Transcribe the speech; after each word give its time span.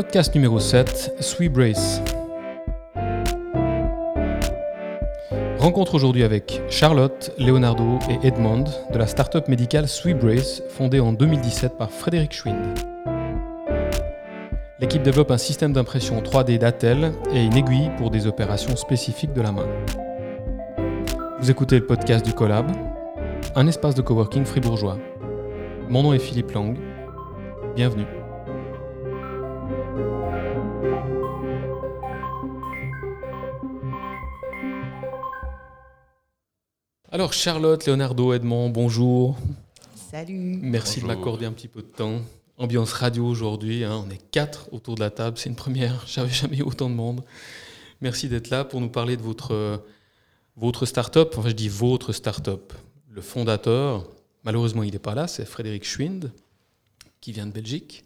Podcast 0.00 0.34
numéro 0.34 0.58
7, 0.58 1.16
Sweet 1.20 1.52
Brace. 1.52 2.00
Rencontre 5.58 5.94
aujourd'hui 5.94 6.24
avec 6.24 6.62
Charlotte, 6.70 7.30
Leonardo 7.36 7.98
et 8.08 8.26
Edmond 8.26 8.64
de 8.90 8.96
la 8.96 9.06
start-up 9.06 9.46
médicale 9.46 9.86
Sweet 9.86 10.16
Brace, 10.16 10.62
fondée 10.70 11.00
en 11.00 11.12
2017 11.12 11.76
par 11.76 11.90
Frédéric 11.90 12.32
Schwind. 12.32 12.78
L'équipe 14.78 15.02
développe 15.02 15.30
un 15.32 15.36
système 15.36 15.74
d'impression 15.74 16.22
3D 16.22 16.56
d'Atel 16.56 17.12
et 17.34 17.44
une 17.44 17.58
aiguille 17.58 17.90
pour 17.98 18.10
des 18.10 18.26
opérations 18.26 18.76
spécifiques 18.76 19.34
de 19.34 19.42
la 19.42 19.52
main. 19.52 19.66
Vous 21.40 21.50
écoutez 21.50 21.78
le 21.78 21.84
podcast 21.84 22.24
du 22.24 22.32
Collab, 22.32 22.72
un 23.54 23.66
espace 23.66 23.94
de 23.94 24.00
coworking 24.00 24.46
fribourgeois. 24.46 24.96
Mon 25.90 26.04
nom 26.04 26.14
est 26.14 26.18
Philippe 26.18 26.52
Lang. 26.52 26.78
Bienvenue. 27.76 28.19
Alors 37.30 37.38
Charlotte, 37.38 37.86
Leonardo, 37.86 38.32
Edmond, 38.32 38.70
bonjour. 38.70 39.38
Salut. 39.94 40.58
Merci 40.62 41.00
de 41.00 41.06
m'accorder 41.06 41.46
un 41.46 41.52
petit 41.52 41.68
peu 41.68 41.80
de 41.80 41.86
temps. 41.86 42.22
Ambiance 42.58 42.92
radio 42.92 43.24
aujourd'hui, 43.24 43.84
hein. 43.84 44.04
on 44.04 44.10
est 44.10 44.20
quatre 44.32 44.68
autour 44.72 44.96
de 44.96 45.00
la 45.00 45.10
table, 45.10 45.38
c'est 45.38 45.48
une 45.48 45.54
première, 45.54 46.04
j'avais 46.08 46.32
jamais 46.32 46.56
eu 46.56 46.62
autant 46.62 46.90
de 46.90 46.96
monde. 46.96 47.22
Merci 48.00 48.28
d'être 48.28 48.50
là 48.50 48.64
pour 48.64 48.80
nous 48.80 48.88
parler 48.88 49.16
de 49.16 49.22
votre, 49.22 49.80
votre 50.56 50.86
start-up, 50.86 51.32
enfin 51.38 51.50
je 51.50 51.54
dis 51.54 51.68
votre 51.68 52.12
start-up. 52.12 52.72
Le 53.08 53.20
fondateur, 53.20 54.08
malheureusement 54.42 54.82
il 54.82 54.90
n'est 54.90 54.98
pas 54.98 55.14
là, 55.14 55.28
c'est 55.28 55.44
Frédéric 55.44 55.84
Schwind, 55.84 56.32
qui 57.20 57.30
vient 57.30 57.46
de 57.46 57.52
Belgique. 57.52 58.04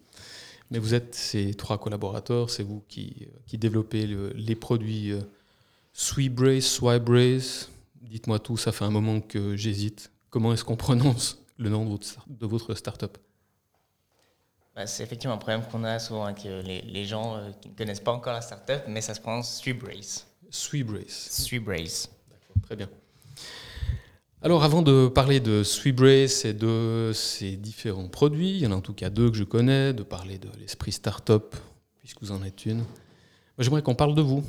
Mais 0.71 0.79
vous 0.79 0.93
êtes 0.93 1.15
ces 1.15 1.55
trois 1.55 1.79
collaborateurs, 1.79 2.51
c'est 2.51 2.63
vous 2.63 2.83
qui, 2.89 3.27
qui 3.47 3.57
développez 3.57 4.07
les 4.35 4.55
produits 4.55 5.13
euh, 5.13 5.21
Sweetbrace, 5.95 6.67
Swibrace. 6.67 7.71
Dites-moi 8.05 8.39
tout, 8.39 8.57
ça 8.57 8.73
fait 8.73 8.85
un 8.85 8.91
moment 8.91 9.21
que 9.21 9.57
j'hésite. 9.57 10.13
Comment 10.31 10.53
est-ce 10.53 10.65
qu'on 10.65 10.77
prononce 10.77 11.43
le 11.59 11.71
nom 11.71 11.85
de 11.85 11.91
votre, 11.91 12.25
de 12.27 12.47
votre 12.47 12.75
start-up? 12.75 13.19
Bah, 14.75 14.87
c'est 14.87 15.05
effectivement 15.05 15.35
un 15.35 15.39
problème 15.39 15.63
qu'on 15.71 15.85
a 15.85 15.99
souvent 15.99 16.25
avec 16.25 16.45
euh, 16.47 16.61
les, 16.63 16.83
les, 16.83 17.05
gens 17.05 17.37
euh, 17.37 17.51
qui 17.61 17.69
ne 17.69 17.75
connaissent 17.75 18.01
pas 18.01 18.13
encore 18.13 18.33
la 18.33 18.41
startup, 18.41 18.83
mais 18.89 19.01
ça 19.01 19.15
se 19.15 19.21
prononce 19.21 19.59
Sweetbrace. 19.59 20.27
Sweetbrace. 20.51 21.31
Sweetbrace. 21.31 22.11
D'accord, 22.29 22.63
très 22.63 22.77
bien. 22.77 22.89
Alors 24.43 24.63
avant 24.63 24.83
de 24.83 25.09
parler 25.09 25.41
de 25.41 25.63
Sweetbrace 25.63 26.45
et 26.45 26.53
de 26.53 27.13
ses 27.15 27.57
différents 27.57 28.09
produits, 28.09 28.51
il 28.51 28.59
y 28.59 28.67
en 28.67 28.73
a 28.73 28.75
en 28.75 28.81
tout 28.81 28.93
cas 28.93 29.09
deux 29.09 29.31
que 29.31 29.37
je 29.37 29.45
connais, 29.45 29.95
de 29.95 30.03
parler 30.03 30.39
de 30.39 30.49
l'esprit 30.59 30.93
startup, 30.93 31.55
puisque 32.01 32.21
vous 32.21 32.33
en 32.33 32.43
êtes 32.43 32.67
une, 32.67 32.85
j'aimerais 33.59 33.83
qu'on 33.83 33.95
parle 33.95 34.15
de 34.15 34.23
vous. 34.23 34.45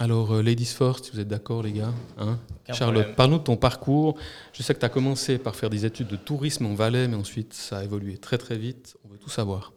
Alors, 0.00 0.32
euh, 0.32 0.42
Ladies 0.42 0.64
First, 0.64 1.06
si 1.06 1.10
vous 1.12 1.20
êtes 1.20 1.26
d'accord, 1.26 1.62
les 1.62 1.72
gars. 1.72 1.92
Hein 2.18 2.38
Charlotte, 2.72 3.16
parle-nous 3.16 3.38
de 3.38 3.42
ton 3.42 3.56
parcours. 3.56 4.16
Je 4.52 4.62
sais 4.62 4.72
que 4.72 4.78
tu 4.78 4.86
as 4.86 4.88
commencé 4.88 5.38
par 5.38 5.56
faire 5.56 5.70
des 5.70 5.84
études 5.84 6.06
de 6.06 6.16
tourisme 6.16 6.66
en 6.66 6.74
Valais, 6.74 7.08
mais 7.08 7.16
ensuite, 7.16 7.52
ça 7.52 7.78
a 7.78 7.84
évolué 7.84 8.16
très, 8.16 8.38
très 8.38 8.56
vite. 8.56 8.96
On 9.04 9.08
veut 9.08 9.18
tout 9.18 9.28
savoir. 9.28 9.72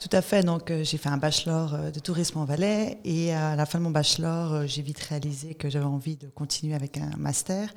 Tout 0.00 0.08
à 0.12 0.22
fait. 0.22 0.42
Donc, 0.42 0.70
euh, 0.70 0.84
j'ai 0.84 0.96
fait 0.96 1.10
un 1.10 1.18
bachelor 1.18 1.74
euh, 1.74 1.90
de 1.90 2.00
tourisme 2.00 2.38
en 2.38 2.44
Valais. 2.46 2.98
Et 3.04 3.34
à 3.34 3.56
la 3.56 3.66
fin 3.66 3.78
de 3.78 3.84
mon 3.84 3.90
bachelor, 3.90 4.54
euh, 4.54 4.66
j'ai 4.66 4.80
vite 4.80 5.00
réalisé 5.00 5.54
que 5.54 5.68
j'avais 5.68 5.84
envie 5.84 6.16
de 6.16 6.28
continuer 6.28 6.74
avec 6.74 6.96
un 6.96 7.10
master. 7.18 7.68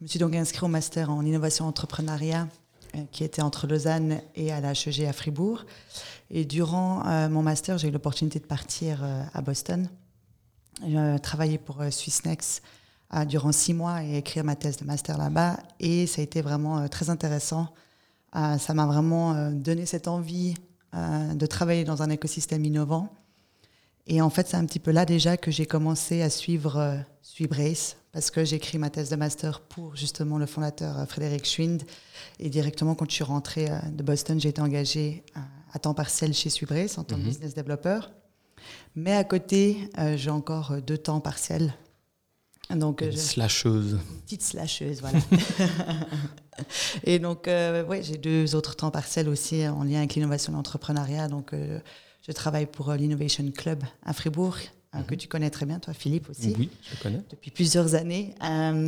Je 0.00 0.04
me 0.04 0.08
suis 0.08 0.18
donc 0.18 0.34
inscrit 0.34 0.66
au 0.66 0.68
master 0.68 1.10
en 1.10 1.24
innovation 1.24 1.66
entrepreneuriat 1.66 2.46
qui 3.10 3.24
était 3.24 3.42
entre 3.42 3.66
Lausanne 3.66 4.20
et 4.34 4.52
à 4.52 4.60
la 4.60 4.72
HEG 4.72 5.04
à 5.04 5.12
Fribourg. 5.12 5.64
Et 6.30 6.44
durant 6.44 7.06
euh, 7.06 7.28
mon 7.28 7.42
master, 7.42 7.78
j'ai 7.78 7.88
eu 7.88 7.90
l'opportunité 7.90 8.38
de 8.38 8.46
partir 8.46 9.02
euh, 9.02 9.22
à 9.34 9.42
Boston 9.42 9.88
j'ai 10.86 11.16
travaillé 11.22 11.58
pour 11.58 11.80
euh, 11.80 11.90
Swissnex 11.90 12.62
euh, 13.14 13.24
durant 13.24 13.52
six 13.52 13.74
mois 13.74 14.02
et 14.04 14.16
écrire 14.16 14.44
ma 14.44 14.56
thèse 14.56 14.76
de 14.78 14.84
master 14.84 15.18
là-bas. 15.18 15.58
Et 15.80 16.06
ça 16.06 16.20
a 16.20 16.24
été 16.24 16.40
vraiment 16.42 16.78
euh, 16.78 16.88
très 16.88 17.10
intéressant. 17.10 17.68
ça 18.34 18.74
m'a 18.74 18.86
vraiment 18.86 19.50
donné 19.50 19.84
cette 19.86 20.08
envie 20.08 20.54
de 20.94 21.46
travailler 21.46 21.84
dans 21.84 22.02
un 22.02 22.10
écosystème 22.10 22.64
innovant. 22.64 23.08
Et 24.06 24.20
en 24.20 24.30
fait, 24.30 24.48
c'est 24.48 24.56
un 24.56 24.64
petit 24.64 24.80
peu 24.80 24.90
là 24.90 25.04
déjà 25.04 25.36
que 25.36 25.50
j'ai 25.50 25.66
commencé 25.66 26.22
à 26.22 26.30
suivre 26.30 26.76
euh, 26.76 26.96
Suibrace, 27.22 27.96
parce 28.10 28.30
que 28.30 28.44
j'ai 28.44 28.56
écrit 28.56 28.78
ma 28.78 28.90
thèse 28.90 29.10
de 29.10 29.16
master 29.16 29.60
pour 29.60 29.94
justement 29.94 30.38
le 30.38 30.46
fondateur 30.46 31.06
Frédéric 31.08 31.44
Schwind. 31.46 31.82
Et 32.40 32.50
directement, 32.50 32.94
quand 32.94 33.08
je 33.08 33.14
suis 33.14 33.24
rentrée 33.24 33.68
de 33.92 34.02
Boston, 34.02 34.40
j'ai 34.40 34.48
été 34.48 34.60
engagée 34.60 35.24
à 35.72 35.78
temps 35.78 35.94
partiel 35.94 36.34
chez 36.34 36.50
Suibrace 36.50 36.98
en 36.98 37.04
tant 37.04 37.16
que 37.16 37.20
mm 37.20 37.24
-hmm. 37.24 37.28
business 37.28 37.54
développeur. 37.54 38.10
Mais 38.94 39.14
à 39.14 39.24
côté, 39.24 39.88
euh, 39.98 40.16
j'ai 40.16 40.30
encore 40.30 40.80
deux 40.82 40.98
temps 40.98 41.20
partiels. 41.20 41.74
Donc, 42.70 43.02
une 43.02 43.12
slasheuse. 43.12 43.92
Une 43.92 44.20
petite 44.22 44.42
slasheuse, 44.42 45.00
voilà. 45.00 45.18
et 47.04 47.18
donc, 47.18 47.48
euh, 47.48 47.84
ouais, 47.84 48.02
j'ai 48.02 48.16
deux 48.16 48.54
autres 48.54 48.76
temps 48.76 48.90
partiels 48.90 49.28
aussi 49.28 49.66
en 49.68 49.84
lien 49.84 49.98
avec 49.98 50.14
l'innovation 50.14 50.52
et 50.52 50.56
l'entrepreneuriat. 50.56 51.28
Donc, 51.28 51.52
euh, 51.52 51.80
je 52.26 52.32
travaille 52.32 52.66
pour 52.66 52.90
euh, 52.90 52.96
l'Innovation 52.96 53.44
Club 53.50 53.82
à 54.04 54.12
Fribourg, 54.12 54.56
mm 54.56 55.00
-hmm. 55.00 55.06
que 55.06 55.14
tu 55.14 55.28
connais 55.28 55.50
très 55.50 55.66
bien, 55.66 55.80
toi, 55.80 55.92
Philippe 55.92 56.30
aussi. 56.30 56.54
Oui, 56.58 56.70
je 56.90 57.02
connais. 57.02 57.22
Depuis 57.30 57.50
plusieurs 57.50 57.94
années. 57.94 58.34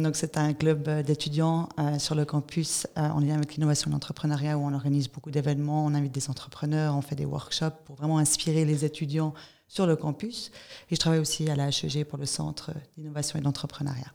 donc, 0.02 0.16
c'est 0.16 0.36
un 0.36 0.54
club 0.54 0.88
d'étudiants 1.06 1.68
sur 1.98 2.14
le 2.14 2.24
campus 2.24 2.86
en 2.96 3.20
lien 3.20 3.34
avec 3.36 3.54
l'innovation 3.54 3.90
et 3.90 3.92
l'entrepreneuriat 3.92 4.56
où 4.56 4.62
on 4.62 4.74
organise 4.74 5.08
beaucoup 5.14 5.30
d'événements, 5.30 5.84
on 5.84 5.94
invite 5.94 6.14
des 6.20 6.28
entrepreneurs, 6.30 6.90
on 6.96 7.02
fait 7.02 7.16
des 7.16 7.26
workshops 7.26 7.78
pour 7.84 7.96
vraiment 7.96 8.18
inspirer 8.18 8.64
les 8.64 8.84
étudiants 8.84 9.34
sur 9.66 9.86
le 9.86 9.97
campus. 9.97 10.50
Et 10.91 10.94
je 10.94 11.00
travaille 11.00 11.20
aussi 11.20 11.48
à 11.50 11.56
la 11.56 11.69
HEG 11.69 12.04
pour 12.04 12.19
le 12.19 12.26
Centre 12.26 12.72
d'innovation 12.97 13.38
et 13.38 13.42
d'entrepreneuriat. 13.42 14.12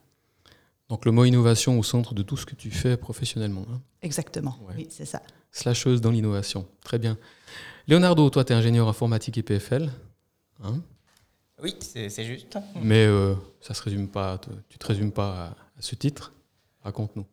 Donc 0.90 1.06
le 1.06 1.12
mot 1.12 1.24
innovation 1.24 1.78
au 1.78 1.84
centre 1.84 2.16
de 2.16 2.24
tout 2.24 2.36
ce 2.36 2.48
que 2.48 2.56
tu 2.56 2.72
fais 2.72 2.98
professionnellement. 2.98 3.64
Hein 3.72 3.80
Exactement, 4.02 4.58
ouais. 4.68 4.74
oui, 4.76 4.88
c'est 4.90 5.06
ça. 5.06 5.22
Slasheuse 5.52 6.02
dans 6.02 6.10
l'innovation, 6.10 6.68
très 6.84 6.98
bien. 6.98 7.18
Leonardo, 7.88 8.30
toi, 8.32 8.44
tu 8.44 8.54
es 8.54 8.56
ingénieur 8.56 8.88
informatique 8.88 9.38
et 9.38 9.44
PFL. 9.44 9.92
Hein 10.64 10.82
oui, 11.62 11.76
c'est 11.80 12.24
juste. 12.24 12.58
Mais 12.82 13.06
euh, 13.06 13.36
ça 13.62 13.74
se 13.74 13.84
résume 13.84 14.08
pas, 14.08 14.40
tu 14.70 14.78
te 14.78 14.88
résumes 14.88 15.12
pas 15.12 15.30
à, 15.30 15.46
à 15.78 15.82
ce 15.82 15.96
titre. 15.96 16.34
Raconte-nous. 16.82 17.26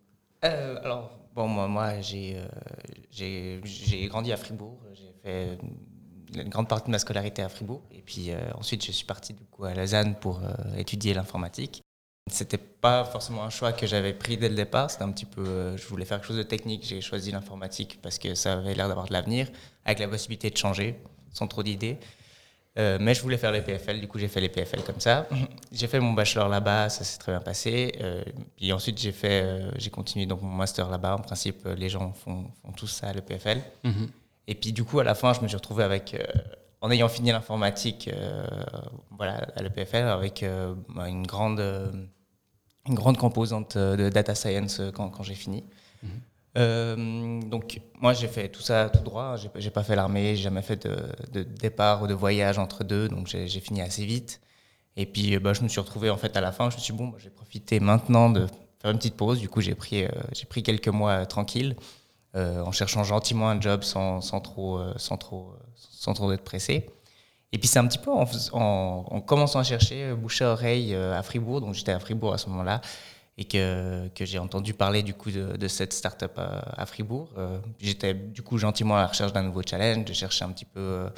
Euh, 0.44 0.76
alors, 0.82 1.18
bon, 1.34 1.48
moi, 1.48 1.68
moi 1.68 2.00
j'ai 2.00 2.36
euh, 3.20 4.08
grandi 4.08 4.32
à 4.32 4.36
Fribourg. 4.36 4.78
J'ai 4.92 5.14
fait 5.22 5.58
une 6.34 6.48
grande 6.48 6.68
partie 6.68 6.86
de 6.86 6.90
ma 6.90 6.98
scolarité 6.98 7.42
à 7.42 7.48
Fribourg. 7.48 7.82
Et 7.92 8.02
puis 8.02 8.30
euh, 8.30 8.38
ensuite, 8.54 8.84
je 8.84 8.92
suis 8.92 9.06
parti 9.06 9.32
du 9.32 9.44
coup 9.44 9.64
à 9.64 9.74
Lausanne 9.74 10.14
pour 10.16 10.40
euh, 10.42 10.76
étudier 10.76 11.14
l'informatique. 11.14 11.82
C'était 12.28 12.58
pas 12.58 13.04
forcément 13.04 13.44
un 13.44 13.50
choix 13.50 13.72
que 13.72 13.86
j'avais 13.86 14.12
pris 14.12 14.36
dès 14.36 14.48
le 14.48 14.56
départ. 14.56 14.90
C'était 14.90 15.04
un 15.04 15.12
petit 15.12 15.26
peu, 15.26 15.46
euh, 15.46 15.76
je 15.76 15.86
voulais 15.86 16.04
faire 16.04 16.18
quelque 16.18 16.28
chose 16.28 16.36
de 16.36 16.42
technique. 16.42 16.84
J'ai 16.84 17.00
choisi 17.00 17.30
l'informatique 17.30 18.00
parce 18.02 18.18
que 18.18 18.34
ça 18.34 18.54
avait 18.54 18.74
l'air 18.74 18.88
d'avoir 18.88 19.06
de 19.06 19.12
l'avenir, 19.12 19.48
avec 19.84 20.00
la 20.00 20.08
possibilité 20.08 20.50
de 20.50 20.56
changer, 20.56 20.98
sans 21.32 21.46
trop 21.46 21.62
d'idées. 21.62 21.98
Mais 22.78 23.14
je 23.14 23.22
voulais 23.22 23.38
faire 23.38 23.52
les 23.52 23.62
PFL, 23.62 24.00
du 24.00 24.06
coup 24.06 24.18
j'ai 24.18 24.28
fait 24.28 24.42
les 24.42 24.50
PFL 24.50 24.82
comme 24.82 25.00
ça. 25.00 25.26
J'ai 25.72 25.86
fait 25.86 25.98
mon 25.98 26.12
bachelor 26.12 26.46
là-bas, 26.46 26.90
ça 26.90 27.04
s'est 27.04 27.16
très 27.16 27.32
bien 27.32 27.40
passé. 27.40 27.90
Puis 28.54 28.70
ensuite 28.70 29.00
j'ai 29.00 29.12
fait, 29.12 29.62
j'ai 29.78 29.88
continué 29.88 30.26
donc 30.26 30.42
mon 30.42 30.50
master 30.50 30.90
là-bas. 30.90 31.14
En 31.14 31.20
principe, 31.20 31.66
les 31.74 31.88
gens 31.88 32.12
font, 32.12 32.50
font 32.60 32.72
tous 32.72 32.88
ça, 32.88 33.14
le 33.14 33.22
PFL. 33.22 33.62
-hmm. 33.82 34.08
Et 34.48 34.54
puis 34.54 34.72
du 34.72 34.84
coup, 34.84 35.00
à 35.00 35.04
la 35.04 35.14
fin, 35.14 35.32
je 35.32 35.40
me 35.40 35.48
suis 35.48 35.56
retrouvé 35.56 35.82
avec, 35.84 36.14
euh, 36.14 36.24
en 36.80 36.90
ayant 36.90 37.08
fini 37.08 37.30
l'informatique, 37.32 38.08
euh, 38.12 38.46
voilà, 39.10 39.46
à 39.56 39.62
l'EPFL, 39.62 40.06
avec 40.08 40.42
euh, 40.42 40.74
une 41.06 41.26
grande, 41.26 41.60
une 42.86 42.94
grande 42.94 43.18
composante 43.18 43.76
de 43.76 44.08
data 44.08 44.34
science 44.34 44.80
quand, 44.94 45.10
quand 45.10 45.22
j'ai 45.22 45.34
fini. 45.34 45.64
Mm 46.02 46.08
-hmm. 46.54 47.48
donc 47.48 47.80
moi, 48.00 48.12
j'ai 48.14 48.28
fait 48.28 48.48
tout 48.48 48.62
ça 48.62 48.88
tout 48.94 49.04
droit. 49.10 49.36
J'ai 49.56 49.70
pas 49.70 49.82
fait 49.82 49.96
l'armée, 49.96 50.36
j'ai 50.36 50.42
jamais 50.44 50.62
fait 50.62 50.86
de, 50.86 50.96
de, 51.32 51.42
départ 51.42 52.02
ou 52.02 52.06
de 52.06 52.14
voyage 52.14 52.58
entre 52.58 52.84
deux, 52.84 53.08
donc 53.08 53.26
j'ai 53.26 53.60
fini 53.60 53.80
assez 53.82 54.04
vite. 54.06 54.40
Et 54.96 55.06
puis, 55.12 55.38
bah, 55.38 55.52
je 55.52 55.62
me 55.62 55.68
suis 55.68 55.80
retrouvé 55.80 56.08
en 56.10 56.16
fait 56.16 56.36
à 56.36 56.40
la 56.40 56.52
fin. 56.52 56.70
Je 56.70 56.76
me 56.76 56.80
suis 56.80 56.92
dit 56.92 56.98
bon, 56.98 57.08
bah, 57.08 57.18
je 57.18 57.24
vais 57.24 57.34
profiter 57.42 57.80
maintenant 57.80 58.30
de 58.36 58.42
faire 58.80 58.90
une 58.92 58.98
petite 58.98 59.16
pause. 59.16 59.38
Du 59.40 59.48
coup, 59.48 59.60
j'ai 59.66 59.74
pris, 59.74 59.98
j'ai 60.36 60.46
pris 60.52 60.62
quelques 60.62 60.92
mois 61.00 61.26
tranquilles 61.26 61.74
en 62.36 62.72
cherchant 62.72 63.04
gentiment 63.04 63.48
un 63.48 63.60
job 63.60 63.82
sans, 63.82 64.20
sans 64.20 64.40
trop, 64.40 64.78
euh, 64.78 64.92
sans 64.96 65.16
trop, 65.16 65.54
sans 65.76 66.14
trop 66.14 66.32
être 66.32 66.44
pressé. 66.44 66.90
Et 67.52 67.58
puis 67.58 67.68
c'est 67.68 67.78
un 67.78 67.86
petit 67.86 67.98
peu 67.98 68.10
en, 68.10 68.26
en, 68.52 69.04
en, 69.08 69.20
commençant 69.20 69.60
à 69.60 69.64
chercher 69.64 70.12
bouche 70.14 70.42
à 70.42 70.52
oreille 70.52 70.94
à 70.94 71.22
Fribourg, 71.22 71.60
donc 71.60 71.74
j'étais 71.74 71.92
à 71.92 72.00
Fribourg 72.00 72.34
à 72.34 72.38
ce 72.38 72.48
moment-là, 72.50 72.80
et 73.38 73.44
que, 73.44 74.08
que 74.14 74.24
j'ai 74.24 74.38
entendu 74.38 74.72
parler 74.72 75.02
du 75.02 75.14
coup 75.14 75.30
de, 75.30 75.68
cette 75.68 75.92
start-up 75.92 76.38
à, 76.38 76.86
Fribourg. 76.86 77.28
Euh, 77.36 77.58
j'étais 77.78 78.14
du 78.14 78.42
coup 78.42 78.56
gentiment 78.56 78.96
à 78.96 79.00
la 79.00 79.06
recherche 79.08 79.32
d'un 79.32 79.42
nouveau 79.42 79.62
challenge, 79.62 80.04
de 80.04 80.12
chercher 80.12 80.44
un 80.44 80.50
petit 80.50 80.64
peu 80.64 80.80
euh, 80.80 81.08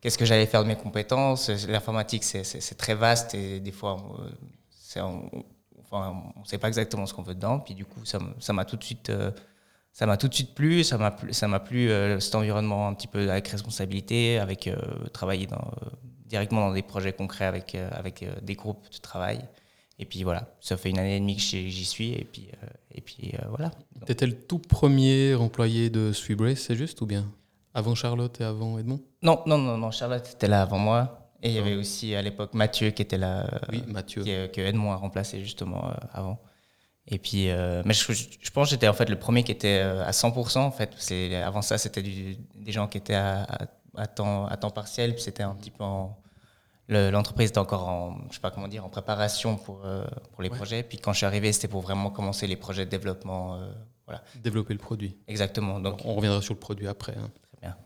qu'est-ce 0.00 0.16
que 0.16 0.24
j'allais 0.24 0.46
faire 0.46 0.62
de 0.62 0.68
mes 0.68 0.76
compétences. 0.76 1.50
L'informatique 1.68 2.24
c'est 2.24 2.76
très 2.78 2.94
vaste 2.94 3.34
et 3.34 3.60
des 3.60 3.72
fois 3.72 3.96
on 5.92 6.40
ne 6.40 6.46
sait 6.46 6.58
pas 6.58 6.68
exactement 6.68 7.04
ce 7.04 7.12
qu'on 7.12 7.22
veut 7.22 7.34
dedans. 7.34 7.60
Puis 7.60 7.74
du 7.74 7.84
coup 7.84 8.04
ça 8.04 8.52
m'a 8.52 8.64
tout 8.64 8.76
de 8.76 8.84
suite 8.84 9.12
ça 9.96 10.04
m'a 10.04 10.18
tout 10.18 10.28
de 10.28 10.34
suite 10.34 10.54
plu, 10.54 10.84
ça 10.84 10.98
m'a 10.98 11.10
plu, 11.10 11.32
ça 11.32 11.48
m'a 11.48 11.58
plu 11.58 11.88
cet 12.20 12.34
environnement 12.34 12.86
un 12.86 12.92
petit 12.92 13.06
peu 13.06 13.30
avec 13.30 13.48
responsabilité, 13.48 14.38
avec 14.38 14.68
travailler 15.14 15.46
dans, 15.46 15.70
directement 16.26 16.68
dans 16.68 16.74
des 16.74 16.82
projets 16.82 17.14
concrets 17.14 17.46
avec, 17.46 17.74
avec 17.74 18.22
des 18.42 18.54
groupes 18.56 18.84
de 18.92 18.98
travail. 18.98 19.40
Et 19.98 20.04
puis 20.04 20.22
voilà, 20.22 20.54
ça 20.60 20.76
fait 20.76 20.90
une 20.90 20.98
année 20.98 21.16
et 21.16 21.18
demie 21.18 21.36
que 21.36 21.40
j'y 21.40 21.84
suis, 21.86 22.12
et 22.12 22.28
puis, 22.30 22.50
et 22.94 23.00
puis 23.00 23.32
voilà. 23.48 23.70
Tu 24.04 24.12
étais 24.12 24.26
le 24.26 24.34
tout 24.34 24.58
premier 24.58 25.34
employé 25.34 25.88
de 25.88 26.12
Sweetbrace, 26.12 26.58
c'est 26.58 26.76
juste 26.76 27.00
ou 27.00 27.06
bien? 27.06 27.24
Avant 27.72 27.94
Charlotte 27.94 28.38
et 28.38 28.44
avant 28.44 28.78
Edmond? 28.78 29.00
Non, 29.22 29.40
non, 29.46 29.56
non, 29.56 29.78
non, 29.78 29.90
Charlotte 29.92 30.30
était 30.30 30.48
là 30.48 30.60
avant 30.60 30.78
moi. 30.78 31.30
Et 31.42 31.48
il 31.48 31.54
y 31.54 31.58
avait 31.58 31.74
aussi 31.74 32.14
à 32.14 32.20
l'époque 32.20 32.52
Mathieu 32.52 32.90
qui 32.90 33.00
était 33.00 33.16
là, 33.16 33.48
oui, 33.72 33.82
Mathieu. 33.86 34.24
que 34.24 34.60
Edmond 34.60 34.92
a 34.92 34.96
remplacé 34.96 35.40
justement 35.40 35.90
avant. 36.12 36.38
Et 37.08 37.18
puis, 37.18 37.50
euh, 37.50 37.82
mais 37.84 37.94
je, 37.94 38.12
je, 38.12 38.50
pense 38.50 38.66
que 38.66 38.70
j'étais 38.70 38.88
en 38.88 38.92
fait 38.92 39.08
le 39.08 39.18
premier 39.18 39.44
qui 39.44 39.52
était 39.52 39.80
euh, 39.80 40.04
à 40.04 40.10
100%. 40.10 40.58
En 40.58 40.70
fait, 40.72 40.90
avant 41.34 41.62
ça, 41.62 41.78
c'était 41.78 42.02
des 42.02 42.72
gens 42.72 42.88
qui 42.88 42.98
étaient 42.98 43.14
à, 43.14 43.46
à, 43.96 44.06
temps, 44.06 44.46
à 44.46 44.56
temps 44.56 44.70
partiel. 44.70 45.14
Puis 45.14 45.22
c'était 45.22 45.44
un 45.44 45.54
petit 45.54 45.70
peu 45.70 45.84
l'entreprise 46.88 47.50
était 47.50 47.58
encore 47.58 47.88
en, 47.88 48.16
je 48.30 48.34
sais 48.34 48.40
pas 48.40 48.50
comment 48.50 48.68
dire, 48.68 48.84
en 48.84 48.88
préparation 48.88 49.56
pour 49.56 49.82
euh, 49.84 50.04
pour 50.32 50.42
les 50.42 50.50
projets. 50.50 50.82
Puis 50.82 50.98
quand 50.98 51.12
je 51.12 51.18
suis 51.18 51.26
arrivé, 51.26 51.52
c'était 51.52 51.68
pour 51.68 51.80
vraiment 51.80 52.10
commencer 52.10 52.46
les 52.46 52.56
projets 52.56 52.84
de 52.84 52.90
développement. 52.90 53.60
voilà. 54.06 54.22
Développer 54.42 54.72
le 54.72 54.80
produit. 54.80 55.16
Exactement. 55.28 55.78
Donc, 55.78 56.00
on 56.04 56.14
reviendra 56.14 56.42
sur 56.42 56.54
le 56.54 56.60
produit 56.60 56.88
après. 56.88 57.14
Hein. 57.16 57.30
Très 57.52 57.60
bien. 57.60 57.76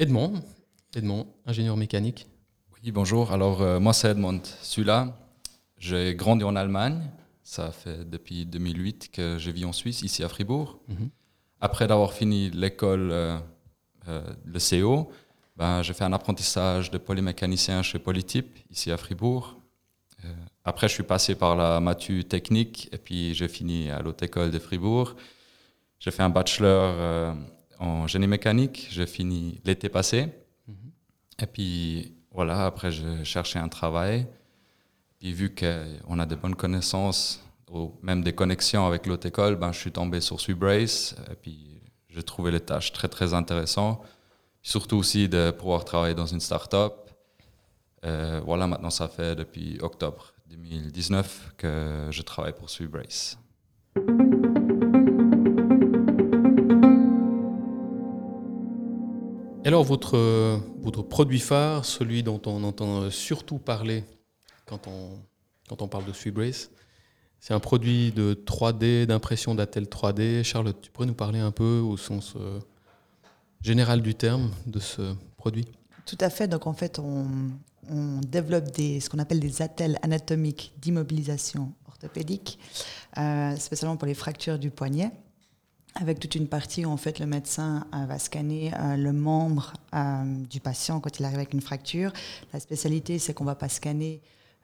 Edmond, 0.00 0.42
Edmond, 0.96 1.26
ingénieur 1.46 1.76
mécanique. 1.76 2.26
Oui, 2.74 2.90
bonjour. 2.90 3.32
Alors 3.32 3.80
moi, 3.80 3.92
c'est 3.92 4.10
Edmond. 4.10 4.42
Celui-là, 4.62 5.16
j'ai 5.78 6.16
grandi 6.16 6.42
en 6.42 6.56
Allemagne. 6.56 7.08
Ça 7.48 7.70
fait 7.70 8.04
depuis 8.04 8.44
2008 8.44 9.10
que 9.10 9.38
je 9.38 9.50
vis 9.50 9.64
en 9.64 9.72
Suisse, 9.72 10.02
ici 10.02 10.22
à 10.22 10.28
Fribourg. 10.28 10.80
Mhm. 10.86 11.08
Après 11.62 11.86
d'avoir 11.86 12.12
fini 12.12 12.50
l'école, 12.50 13.08
euh, 13.10 13.38
euh, 14.06 14.20
le 14.44 14.58
CO, 14.58 15.10
ben, 15.56 15.80
j'ai 15.80 15.94
fait 15.94 16.04
un 16.04 16.12
apprentissage 16.12 16.90
de 16.90 16.98
polymécanicien 16.98 17.82
chez 17.82 17.98
Polytype, 17.98 18.58
ici 18.70 18.90
à 18.90 18.98
Fribourg. 18.98 19.56
Euh, 20.26 20.34
après, 20.62 20.88
je 20.88 20.92
suis 20.92 21.04
passé 21.04 21.36
par 21.36 21.56
la 21.56 21.80
Matu 21.80 22.22
technique 22.22 22.90
et 22.92 22.98
puis 22.98 23.32
j'ai 23.32 23.48
fini 23.48 23.88
à 23.88 24.02
l'autre 24.02 24.24
école 24.24 24.50
de 24.50 24.58
Fribourg. 24.58 25.14
J'ai 26.00 26.10
fait 26.10 26.22
un 26.22 26.28
bachelor 26.28 27.34
en 27.78 28.06
génie 28.06 28.26
mécanique. 28.26 28.88
J'ai 28.90 29.06
fini 29.06 29.58
l'été 29.64 29.88
passé. 29.88 30.28
Mhm. 30.66 30.74
Et 31.38 31.46
puis 31.46 32.12
voilà, 32.30 32.66
après, 32.66 32.90
j'ai 32.90 33.24
cherché 33.24 33.58
un 33.58 33.68
travail. 33.68 34.26
Puis 35.18 35.32
vu 35.32 35.52
qu'on 35.52 36.18
a 36.20 36.26
de 36.26 36.34
bonnes 36.36 36.54
connaissances 36.54 37.42
ou 37.70 37.92
même 38.02 38.22
des 38.22 38.32
connexions 38.32 38.86
avec 38.86 39.06
l'autre 39.06 39.26
école, 39.26 39.56
ben, 39.56 39.72
je 39.72 39.78
suis 39.78 39.90
tombé 39.90 40.20
sur 40.20 40.40
Sweetbrace 40.40 41.16
et 41.30 41.34
puis 41.34 41.80
j'ai 42.08 42.22
trouvé 42.22 42.52
les 42.52 42.60
tâches 42.60 42.92
très 42.92 43.08
très 43.08 43.34
intéressantes. 43.34 44.00
Surtout 44.62 44.96
aussi 44.96 45.28
de 45.28 45.50
pouvoir 45.50 45.84
travailler 45.84 46.14
dans 46.14 46.26
une 46.26 46.40
start-up. 46.40 47.10
Euh, 48.04 48.40
voilà, 48.44 48.68
maintenant 48.68 48.90
ça 48.90 49.08
fait 49.08 49.34
depuis 49.34 49.78
octobre 49.82 50.34
2019 50.50 51.54
que 51.56 52.08
je 52.10 52.22
travaille 52.22 52.52
pour 52.52 52.70
Sweetbrace. 52.70 53.38
Alors 59.64 59.82
votre, 59.82 60.16
votre 60.80 61.02
produit 61.02 61.40
phare, 61.40 61.84
celui 61.84 62.22
dont 62.22 62.40
on 62.46 62.62
entend 62.62 63.10
surtout 63.10 63.58
parler 63.58 64.04
quand 64.68 64.86
on, 64.86 65.18
quand 65.68 65.82
on 65.82 65.88
parle 65.88 66.04
de 66.04 66.12
Sweetbrace. 66.12 66.70
C'est 67.40 67.54
un 67.54 67.60
produit 67.60 68.10
de 68.12 68.34
3D, 68.34 69.06
d'impression 69.06 69.54
d'attel 69.54 69.84
3D. 69.84 70.42
Charlotte, 70.42 70.76
tu 70.80 70.90
pourrais 70.90 71.06
nous 71.06 71.14
parler 71.14 71.38
un 71.38 71.52
peu 71.52 71.78
au 71.78 71.96
sens 71.96 72.34
euh, 72.36 72.58
général 73.62 74.02
du 74.02 74.14
terme 74.14 74.50
de 74.66 74.80
ce 74.80 75.14
produit? 75.36 75.66
Tout 76.04 76.18
à 76.20 76.30
fait. 76.30 76.48
Donc 76.48 76.66
en 76.66 76.72
fait, 76.72 76.98
on, 76.98 77.26
développe 78.26 78.70
des, 78.72 79.00
ce 79.00 79.08
qu'on 79.08 79.18
appelle 79.18 79.40
des 79.40 79.62
attelles 79.62 79.98
anatomiques 80.02 80.74
d'immobilisation 80.78 81.72
orthopédique, 81.86 82.58
euh, 83.16 83.56
spécialement 83.56 83.96
pour 83.96 84.06
les 84.06 84.14
fractures 84.14 84.58
du 84.58 84.70
poignet 84.70 85.10
avec 85.94 86.20
toute 86.20 86.34
une 86.34 86.48
partie 86.48 86.84
où 86.84 86.90
en 86.90 86.98
fait 86.98 87.18
le 87.18 87.24
médecin 87.24 87.86
euh, 87.94 88.04
va 88.04 88.18
scanner 88.18 88.72
le 88.96 89.10
membre 89.12 89.72
du 90.50 90.60
patient 90.60 91.00
quand 91.00 91.18
il 91.18 91.24
arrive 91.24 91.38
avec 91.38 91.54
une 91.54 91.62
fracture. 91.62 92.12
La 92.52 92.60
spécialité, 92.60 93.18
c'est 93.18 93.32
qu'on 93.32 93.44
ne 93.44 93.48
va 93.48 93.54
pas 93.54 93.70
scanner 93.70 94.20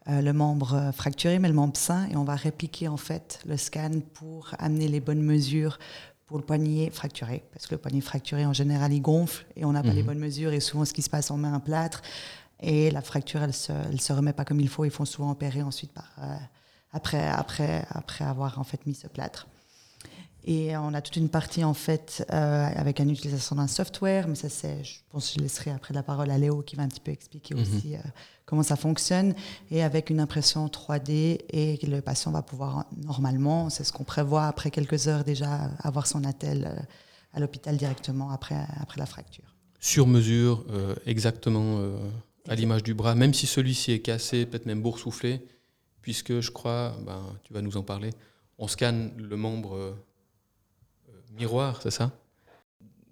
euh, 0.09 0.21
le 0.21 0.33
membre 0.33 0.75
euh, 0.75 0.93
fracturé, 0.93 1.39
mais 1.39 1.49
le 1.49 1.55
membre 1.55 1.77
sain, 1.77 2.07
et 2.11 2.17
on 2.17 2.25
va 2.25 2.35
répliquer 2.35 2.89
en 2.89 2.97
fait 2.97 3.41
le 3.47 3.57
scan 3.57 4.01
pour 4.13 4.51
amener 4.59 4.89
les 4.89 5.01
bonnes 5.01 5.23
mesures 5.23 5.79
pour 6.27 6.39
le 6.39 6.45
poignet 6.45 6.91
fracturé. 6.91 7.43
Parce 7.53 7.67
que 7.67 7.75
le 7.75 7.81
poignet 7.81 8.01
fracturé, 8.01 8.45
en 8.47 8.53
général, 8.53 8.93
il 8.93 9.01
gonfle 9.01 9.47
et 9.57 9.65
on 9.65 9.73
n'a 9.73 9.83
pas 9.83 9.93
les 9.93 10.03
mhm. 10.03 10.07
bonnes 10.07 10.19
mesures. 10.19 10.53
Et 10.53 10.61
souvent, 10.61 10.85
ce 10.85 10.93
qui 10.93 11.03
se 11.03 11.11
passe, 11.11 11.31
on 11.31 11.37
met 11.37 11.49
un 11.49 11.61
plâtre 11.61 12.03
et 12.61 12.91
la 12.91 13.03
fracture, 13.03 13.43
elle 13.43 13.49
ne 13.93 13.99
se, 13.99 14.13
remet 14.13 14.33
pas 14.33 14.45
comme 14.45 14.61
il 14.61 14.69
faut. 14.69 14.85
Ils 14.85 14.91
font 14.91 15.05
souvent 15.05 15.31
opérer 15.31 15.63
ensuite 15.63 15.93
par, 15.93 16.11
euh, 16.23 16.37
après, 16.93 17.27
après, 17.29 17.87
après 17.91 18.25
avoir 18.25 18.59
en 18.59 18.65
fait 18.65 18.87
mis 18.87 18.95
ce 18.95 19.07
plâtre. 19.07 19.49
Et 20.47 20.77
on 20.77 20.93
a 20.93 21.01
toute 21.01 21.17
une 21.17 21.31
partie 21.31 21.65
en 21.65 21.75
fait 21.75 22.25
avec 22.29 23.01
une 23.01 23.11
utilisation 23.11 23.57
d'un 23.57 23.67
software, 23.67 24.29
mais 24.29 24.35
ça 24.35 24.49
c'est, 24.49 24.85
je 24.85 24.99
pense 25.11 25.29
que 25.29 25.35
je 25.39 25.43
laisserai 25.43 25.71
après 25.71 25.95
la 25.95 26.03
parole 26.03 26.31
à 26.31 26.37
Léo 26.37 26.63
qui 26.63 26.77
va 26.77 26.83
un 26.83 26.89
petit 26.89 27.01
peu 27.01 27.13
expliquer 27.13 27.55
mhm. 27.55 27.63
aussi 27.63 27.97
comment 28.47 28.63
ça 28.63 28.77
fonctionne, 28.77 29.35
et 29.71 29.83
avec 29.83 30.11
une 30.11 30.21
impression 30.21 30.67
3D, 30.67 31.41
et 31.51 31.79
le 31.87 32.01
patient 32.01 32.31
va 32.31 32.43
pouvoir 32.43 32.87
normalement, 32.97 33.71
c'est 33.71 33.85
ce 33.85 33.93
qu'on 33.93 34.05
prévoit 34.05 34.47
après 34.47 34.71
quelques 34.71 35.09
heures 35.09 35.25
déjà, 35.25 35.71
avoir 35.81 36.07
son 36.07 36.25
attel 36.25 36.67
euh, 36.67 36.81
à 37.33 37.41
l'hôpital 37.41 37.77
directement 37.77 38.31
après, 38.31 38.67
après 38.81 38.99
la 38.99 39.07
fracture. 39.07 39.57
Sur 39.81 40.07
mesure, 40.07 40.65
euh, 40.71 40.95
exactement 41.07 41.79
euh, 41.79 41.97
à 42.49 42.55
l'image 42.55 42.83
du 42.83 42.95
bras, 42.95 43.15
même 43.15 43.35
si 43.35 43.47
celui-ci 43.47 43.93
est 43.93 44.01
cassé, 44.01 44.47
peut-être 44.47 44.67
même 44.67 44.83
boursouflé, 44.83 45.47
puisque 46.03 46.41
je 46.41 46.51
crois, 46.51 46.97
ben, 47.05 47.23
tu 47.45 47.55
vas 47.55 47.63
nous 47.63 47.77
en 47.77 47.83
parler, 47.83 48.11
on 48.59 48.69
scanne 48.69 49.13
le 49.17 49.37
membre 49.37 49.97
miroir, 51.37 51.81
c'est 51.83 51.91
ça? 51.91 52.11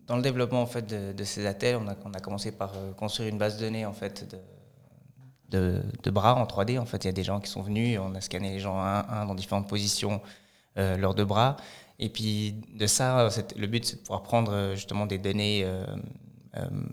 Dans 0.06 0.16
le 0.16 0.22
développement 0.22 0.62
en 0.62 0.66
fait 0.66 0.86
de, 0.86 1.24
ces 1.24 1.46
attelles, 1.46 1.76
on 1.76 1.86
a, 1.88 2.20
commencé 2.20 2.52
par 2.52 2.72
construire 2.96 3.28
une 3.28 3.38
base 3.38 3.56
de 3.56 3.64
données 3.64 3.86
en 3.86 3.92
fait 3.92 4.36
de, 5.52 6.10
bras 6.10 6.34
en 6.34 6.44
3D. 6.44 6.78
En 6.78 6.86
fait, 6.86 7.04
il 7.04 7.06
y 7.06 7.10
a 7.10 7.12
des 7.12 7.24
gens 7.24 7.40
qui 7.40 7.50
sont 7.50 7.62
venus, 7.62 7.98
on 8.00 8.14
a 8.14 8.20
scanné 8.20 8.50
les 8.50 8.60
gens 8.60 8.78
un 8.78 9.00
à 9.00 9.22
un 9.22 9.26
dans 9.26 9.34
différentes 9.34 9.68
positions, 9.68 10.20
euh, 10.78 10.96
leurs 10.96 11.14
deux 11.14 11.24
bras. 11.24 11.56
Et 11.98 12.08
puis 12.08 12.54
de 12.74 12.86
ça, 12.86 13.28
le 13.56 13.66
but, 13.66 13.84
c'est 13.84 13.96
de 13.96 14.00
pouvoir 14.00 14.22
prendre 14.22 14.52
euh, 14.52 14.74
justement 14.74 15.06
des 15.06 15.18
données 15.18 15.62
euh, 15.64 15.84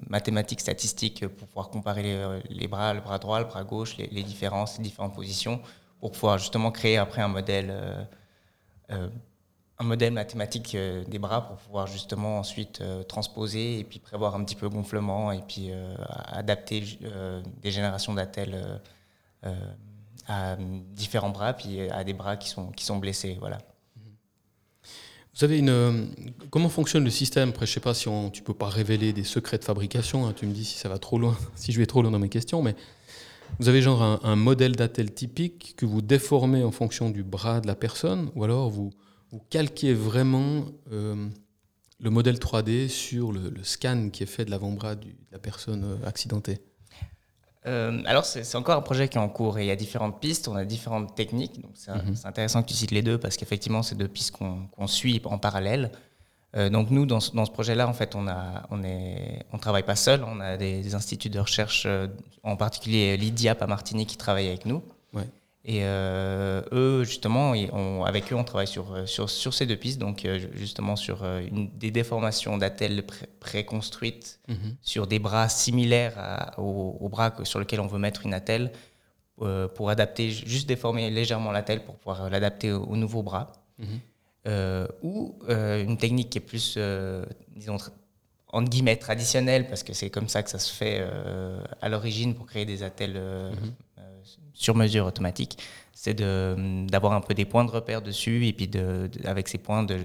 mathématiques, 0.07 0.61
statistiques, 0.61 1.27
pour 1.27 1.47
pouvoir 1.47 1.69
comparer 1.69 2.21
les, 2.49 2.67
bras, 2.67 2.93
le 2.93 3.01
bras 3.01 3.19
droit, 3.19 3.39
le 3.39 3.45
bras 3.45 3.63
gauche, 3.63 3.97
les, 3.97 4.07
les, 4.07 4.23
différences, 4.23 4.77
les 4.77 4.83
différentes 4.83 5.15
positions, 5.15 5.61
pour 5.99 6.11
pouvoir 6.11 6.37
justement 6.37 6.71
créer 6.71 6.97
après 6.97 7.21
un 7.21 7.27
modèle 7.27 7.73
un 9.79 9.85
modèle 9.85 10.11
mathématique 10.13 10.75
euh, 10.75 11.03
des 11.05 11.19
bras 11.19 11.47
pour 11.47 11.55
pouvoir 11.57 11.87
justement 11.87 12.39
ensuite 12.39 12.81
euh, 12.81 13.03
transposer 13.03 13.79
et 13.79 13.83
puis 13.85 13.99
prévoir 13.99 14.35
un 14.35 14.43
petit 14.43 14.55
peu 14.55 14.67
gonflement 14.67 15.31
et 15.31 15.41
puis 15.41 15.71
euh, 15.71 15.95
adapter 16.27 16.83
des 17.61 17.71
générations 17.71 18.13
d'attelles 18.13 18.81
à 20.27 20.57
différents 20.93 21.29
bras 21.29 21.53
puis 21.53 21.89
à 21.89 22.03
des 22.03 22.13
bras 22.13 22.35
qui 22.35 22.49
sont, 22.49 22.71
qui 22.71 22.83
sont 22.83 22.97
blessés. 22.97 23.37
Voilà. 23.39 23.57
Vous 25.35 25.45
avez 25.45 25.59
une. 25.59 26.09
Comment 26.49 26.67
fonctionne 26.67 27.05
le 27.05 27.09
système? 27.09 27.49
Après, 27.49 27.65
je 27.65 27.71
ne 27.71 27.73
sais 27.75 27.79
pas 27.79 27.93
si 27.93 28.09
tu 28.33 28.43
peux 28.43 28.53
pas 28.53 28.67
révéler 28.67 29.13
des 29.13 29.23
secrets 29.23 29.57
de 29.57 29.63
fabrication. 29.63 30.27
Hein. 30.27 30.33
tu 30.35 30.45
me 30.45 30.51
dis 30.51 30.65
si 30.65 30.77
ça 30.77 30.89
va 30.89 30.99
trop 30.99 31.17
loin, 31.17 31.37
si 31.55 31.71
je 31.71 31.79
vais 31.79 31.85
trop 31.85 32.01
loin 32.01 32.11
dans 32.11 32.19
mes 32.19 32.27
questions, 32.27 32.61
mais 32.61 32.75
vous 33.59 33.69
avez 33.69 33.81
genre 33.81 34.03
un, 34.03 34.19
un 34.23 34.35
modèle 34.35 34.75
d'attel 34.75 35.13
typique 35.13 35.75
que 35.77 35.85
vous 35.85 36.01
déformez 36.01 36.63
en 36.63 36.71
fonction 36.71 37.09
du 37.09 37.23
bras 37.23 37.61
de 37.61 37.67
la 37.67 37.75
personne, 37.75 38.29
ou 38.35 38.43
alors 38.43 38.69
vous, 38.69 38.91
vous 39.31 39.41
calquez 39.49 39.93
vraiment 39.93 40.65
euh, 40.91 41.27
le 41.99 42.09
modèle 42.09 42.37
3D 42.37 42.87
sur 42.87 43.31
le, 43.31 43.51
scan 43.63 44.09
qui 44.11 44.23
est 44.23 44.27
fait 44.27 44.45
de 44.45 44.51
l'avant-bras 44.51 44.95
de 44.95 45.07
la 45.31 45.39
personne 45.39 45.83
euh, 45.83 46.07
accidentée? 46.07 46.59
Euh, 47.67 48.01
alors, 48.05 48.25
c'est 48.25 48.55
encore 48.55 48.77
un 48.77 48.81
projet 48.81 49.09
qui 49.09 49.17
est 49.17 49.21
en 49.21 49.29
cours 49.29 49.59
et 49.59 49.65
il 49.65 49.67
y 49.67 49.71
a 49.71 49.75
différentes 49.75 50.19
pistes, 50.21 50.47
on 50.47 50.55
a 50.55 50.65
différentes 50.65 51.13
techniques. 51.15 51.61
Donc, 51.61 51.71
c'est 51.75 51.91
mhm. 51.91 52.15
intéressant 52.23 52.63
que 52.63 52.69
tu 52.69 52.73
cites 52.73 52.91
les 52.91 53.01
deux 53.01 53.17
parce 53.17 53.37
qu'effectivement, 53.37 53.83
c'est 53.83 53.95
deux 53.95 54.07
pistes 54.07 54.31
qu'on 54.31 54.87
suit 54.87 55.21
en 55.25 55.37
parallèle. 55.37 55.91
donc, 56.55 56.89
nous, 56.89 57.05
dans, 57.05 57.19
ce 57.19 57.51
projet-là, 57.51 57.87
en 57.87 57.93
fait, 57.93 58.15
on 58.15 58.23
ne 58.23 58.31
on 58.71 58.81
on 59.51 59.57
travaille 59.57 59.83
pas 59.83 59.97
seul. 59.97 60.23
On 60.23 60.39
a 60.39 60.55
des, 60.55 60.95
instituts 60.95 61.29
de 61.29 61.39
recherche, 61.39 61.85
en 62.43 62.55
particulier 62.55 63.17
l'IDIAP 63.17 63.61
à 63.61 63.67
Martigny 63.67 64.05
qui 64.05 64.15
travaille 64.15 64.47
avec 64.47 64.65
nous. 64.65 64.81
Et 65.65 65.81
euh, 65.83 66.61
eux, 66.71 67.03
justement, 67.03 67.53
avec 68.05 68.31
eux, 68.31 68.35
on 68.35 68.45
travaille 68.45 68.67
sur, 68.67 68.93
euh, 68.93 69.05
sur, 69.05 69.29
sur, 69.29 69.53
ces 69.53 69.65
deux 69.65 69.75
pistes, 69.75 69.99
donc 69.99 70.23
euh, 70.23 70.39
justement 70.53 70.95
sur 70.95 71.23
une, 71.25 71.69
des 71.77 71.91
déformations 71.91 72.57
d'attelles 72.57 73.03
préconstruites 73.41 74.39
mhm. 74.47 74.77
sur 74.81 75.05
des 75.05 75.19
bras 75.19 75.49
similaires 75.49 76.53
aux, 76.57 77.09
bras 77.09 77.33
sur 77.43 77.59
lesquels 77.59 77.81
on 77.81 77.87
veut 77.87 77.99
mettre 77.99 78.25
une 78.25 78.33
attelle 78.33 78.71
pour 79.75 79.89
adapter, 79.89 80.31
juste 80.31 80.67
déformer 80.67 81.09
légèrement 81.09 81.51
l'attelle 81.51 81.83
pour 81.83 81.95
pouvoir 81.95 82.29
l'adapter 82.29 82.71
au, 82.71 82.95
nouveau 82.95 83.23
bras. 83.23 83.53
Mhm. 83.77 84.87
ou 85.03 85.37
une 85.47 85.97
technique 85.97 86.29
qui 86.29 86.37
est 86.37 86.41
plus, 86.41 86.77
disons, 87.55 87.77
entre 88.51 88.69
guillemets, 88.69 88.97
traditionnelle, 88.97 89.67
parce 89.67 89.83
que 89.83 89.93
c'est 89.93 90.09
comme 90.09 90.27
ça 90.27 90.43
que 90.43 90.49
ça 90.49 90.59
se 90.59 90.73
fait 90.73 91.05
à 91.81 91.89
l'origine 91.89 92.33
pour 92.33 92.47
créer 92.47 92.65
des 92.65 92.83
attelles 92.83 93.13
mhm. 93.17 93.73
Sur 94.53 94.75
mesure 94.75 95.05
automatiques, 95.05 95.57
c'est 95.93 96.13
d'avoir 96.13 97.13
un 97.13 97.21
peu 97.21 97.33
des 97.33 97.45
points 97.45 97.65
de 97.65 97.71
repère 97.71 98.01
dessus, 98.01 98.47
et 98.47 98.53
puis 98.53 98.67
de, 98.67 99.09
avec 99.25 99.47
ces 99.47 99.57
points, 99.57 99.83
de, 99.83 99.99